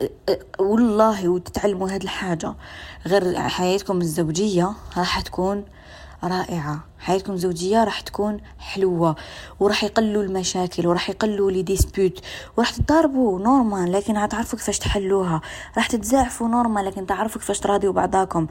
والله 0.59 1.29
وتتعلموا 1.29 1.91
هاد 1.91 2.03
الحاجة. 2.03 2.55
غير 3.07 3.39
حياتكم 3.39 4.01
الزوجية 4.01 4.73
راح 4.97 5.21
تكون 5.21 5.65
رائعة. 6.25 6.85
حياتكم 6.99 7.33
الزوجية 7.33 7.85
راح 7.85 8.01
تكون 8.01 8.41
حلوة 8.59 9.17
وراح 9.61 9.85
يقلوا 9.85 10.23
المشاكل 10.23 10.87
وراح 10.87 11.11
يقلوا 11.11 11.51
les 11.51 11.63
disputes 11.63 12.21
وراح 12.57 12.71
تضاربوا 12.71 13.41
normal 13.41 13.93
لكن 13.93 14.29
تعرفوا 14.29 14.59
كيفاش 14.59 14.79
تحلوها. 14.79 15.41
راح 15.77 15.87
تتزاعفوا 15.87 16.49
normal 16.49 16.85
لكن 16.85 17.07
تعرفوا 17.07 17.41
كيفاش 17.41 17.61
تراضيوا 17.61 17.93
بعضاكم. 17.93 18.47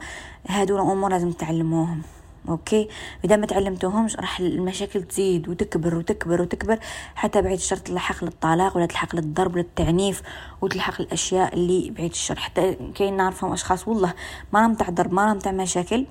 هادو 0.48 0.76
الأمور 0.76 1.10
لازم 1.10 1.32
تتعلموهم. 1.32 2.02
OK؟ 2.48 2.88
إذا 3.24 3.36
ما 3.36 3.46
تعلمتوهمش 3.46 4.16
راح 4.16 4.40
المشاكل 4.40 5.02
تزيد 5.02 5.48
وتكبر 5.48 5.94
وتكبر 5.94 6.42
وتكبر 6.42 6.78
حتى 7.14 7.42
بعيد 7.42 7.58
الشر 7.58 7.76
تلحق 7.76 8.24
للطلاق 8.24 8.76
ولا 8.76 8.86
تلحق 8.86 9.16
للضرب 9.16 9.52
ولا 9.52 9.60
التعنيف 9.60 10.22
وتلحق 10.60 11.00
الأشياء 11.00 11.54
اللي 11.54 11.90
بعيد 11.90 12.10
الشر. 12.10 12.38
حتى 12.38 12.76
كاين 12.94 13.16
نعرفهم 13.16 13.52
أشخاص 13.52 13.88
والله 13.88 14.14
ما 14.52 14.60
راهم 14.60 14.74
تاع 14.74 14.90
ضرب 14.90 15.12
ما 15.12 15.26
راهم 15.26 15.38
تاع 15.38 15.52
مشاكل. 15.52 16.06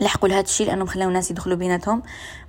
لحقوا 0.00 0.28
لهذا 0.28 0.40
الشيء 0.40 0.66
لأنهم 0.66 0.86
خلاو 0.86 1.08
الناس 1.08 1.30
يدخلوا 1.30 1.56
بيناتهم. 1.56 2.02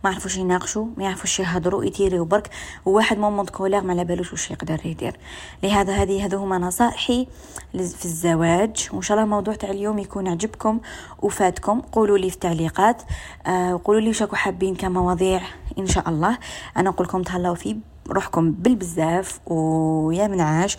ما 0.04 0.10
عرفوش 0.10 0.38
يناقشوا 0.38 0.86
ما 0.98 1.04
يعرفوش 1.04 1.40
يهضروا 1.40 1.86
يتيريو 1.86 2.26
برك. 2.26 2.50
وواحد 2.86 3.18
moment 3.18 3.50
colère 3.50 3.82
ما 3.82 3.92
على 3.92 4.06
بالوش 4.06 4.32
واش 4.32 4.52
يقدر 4.52 4.86
يدير. 4.86 5.18
لهذا 5.64 5.94
هذه 5.94 6.26
هذو 6.26 6.38
هما 6.38 6.58
نصائحي 6.58 7.28
في 7.72 8.06
الزواج. 8.06 8.90
وإن 8.94 9.02
شاء 9.02 9.16
الله 9.16 9.24
الموضوع 9.24 9.56
تاع 9.56 9.70
اليوم 9.70 10.00
يكون 10.00 10.28
عجبكم 10.28 10.80
وفاتكم 11.22 11.82
قولوا 11.82 12.18
لي 12.18 12.30
في 12.30 12.36
التعليقات. 12.36 13.02
آه 13.48 13.76
وقولوا 13.76 14.02
لي 14.02 14.08
واش 14.08 14.24
حابين 14.24 14.76
كمواضيع. 14.76 15.42
إن 15.80 15.88
شاء 15.88 16.10
الله. 16.10 16.38
أنا 16.78 16.90
نقول 16.90 17.08
لكم 17.08 17.24
تهلاو 17.24 17.56
في 17.56 17.78
روحكم 18.10 18.52
بالبزاف. 18.52 19.40
ويا 19.46 20.28
منعاش. 20.28 20.78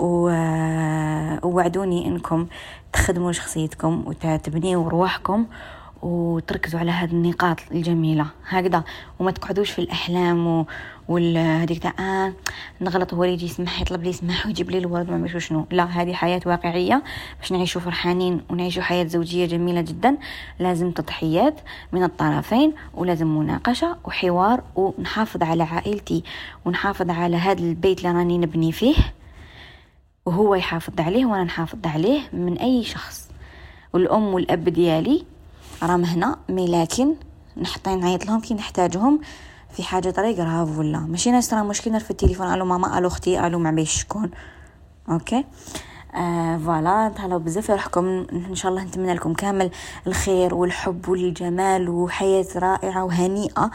آه، 0.00 1.40
ووعدوني 1.42 2.06
إنكم 2.06 2.46
تخدموا 2.92 3.32
شخصيتكم 3.32 4.04
وتبنيوا 4.06 4.90
رواحكم 4.90 5.46
وتركزوا 6.02 6.80
على 6.80 6.90
هذه 6.90 7.10
النقاط 7.10 7.56
الجميلة. 7.72 8.26
هكذا. 8.48 8.84
وما 9.18 9.30
تقعدوش 9.30 9.70
في 9.70 9.78
الأحلام 9.78 10.46
و... 10.46 10.66
والهذيك 11.08 11.82
تاع 11.82 11.92
آه 12.00 12.32
نغلط 12.80 13.14
هو 13.14 13.24
يجي 13.24 13.46
يسمح 13.46 13.80
يطلب 13.80 14.02
لي 14.02 14.10
يسمح 14.10 14.46
ويجيب 14.46 14.70
لي 14.70 14.78
الورد 14.78 15.10
ما 15.10 15.38
شنو 15.38 15.66
لا 15.70 15.84
هذه 15.84 16.12
حياة 16.12 16.40
واقعية 16.46 17.02
باش 17.40 17.52
نعيشوا 17.52 17.80
فرحانين 17.80 18.40
ونعيشوا 18.50 18.82
حياة 18.82 19.04
زوجية 19.04 19.46
جميلة 19.46 19.80
جدا. 19.80 20.16
لازم 20.58 20.90
تضحيات 20.90 21.60
من 21.92 22.04
الطرفين 22.04 22.72
ولازم 22.94 23.38
مناقشة 23.38 23.96
وحوار 24.04 24.62
ونحافظ 24.76 25.42
على 25.42 25.62
عائلتي 25.62 26.22
ونحافظ 26.64 27.10
على 27.10 27.36
هذا 27.36 27.60
البيت 27.60 27.98
اللي 27.98 28.18
راني 28.18 28.38
نبني 28.38 28.72
فيه. 28.72 28.96
وهو 30.26 30.54
يحافظ 30.54 31.00
عليه 31.00 31.26
وأنا 31.26 31.44
نحافظ 31.44 31.86
عليه 31.86 32.20
من 32.32 32.58
أي 32.58 32.84
شخص. 32.84 33.28
والأم 33.92 34.34
والأب 34.34 34.64
ديالي 34.64 35.24
راهم 35.82 36.04
هنا 36.04 36.36
mais 36.48 36.66
لكن 36.66 37.14
نحطي 37.56 37.96
نعيط 37.96 38.26
لهم 38.26 38.40
كي 38.40 38.54
نحتاجهم 38.54 39.20
في 39.70 39.82
حاجة 39.82 40.10
très 40.10 40.34
grave 40.34 40.78
ولا. 40.78 40.98
ماشي 40.98 41.30
ناس 41.30 41.54
راه 41.54 41.62
مشكل 41.62 42.00
في 42.00 42.10
التليفون 42.10 42.54
ألو 42.54 42.64
ماما 42.64 42.98
ألو 42.98 43.08
أختي 43.08 43.46
ألو 43.46 43.58
ما 43.58 43.84
شكون. 43.84 44.30
OK؟ 45.10 45.44
آه 46.14 46.58
voilà 46.58 47.12
تهلاو 47.16 47.38
بزاف 47.38 47.70
روحكم 47.70 48.26
إن 48.32 48.54
شاء 48.54 48.70
الله 48.70 48.84
نتمنى 48.84 49.14
لكم 49.14 49.34
كامل 49.34 49.70
الخير 50.06 50.54
والحب 50.54 51.08
والجمال 51.08 51.88
وحياة 51.88 52.46
رائعة 52.56 53.04
وهنيئة. 53.04 53.70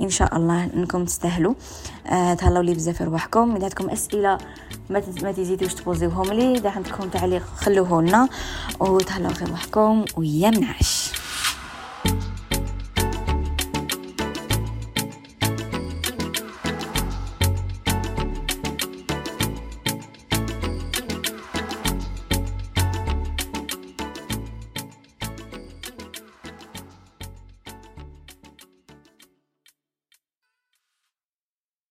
إن 0.00 0.10
شاء 0.10 0.36
الله 0.36 0.64
إنكم 0.64 1.04
تستاهلوا. 1.04 1.54
آه 2.06 2.34
تهلاو 2.34 2.62
لي 2.62 2.74
بزاف 2.74 3.02
روحكم 3.02 3.56
إذا 3.56 3.64
عندكم 3.64 3.90
أسئلة 3.90 4.38
ما 4.90 5.02
ما 5.22 5.32
تزيدوش 5.32 5.74
تبوزيوهم 5.74 6.32
لي 6.32 6.58
إذا 6.58 6.70
عندكم 6.70 7.08
تعليق 7.08 7.42
خلوه 7.56 8.02
لنا 8.02 8.28
وتهلاو 8.80 9.34
في 9.34 9.44
روحكم 9.44 10.04
ويا 10.16 10.50
منعش. 10.50 11.12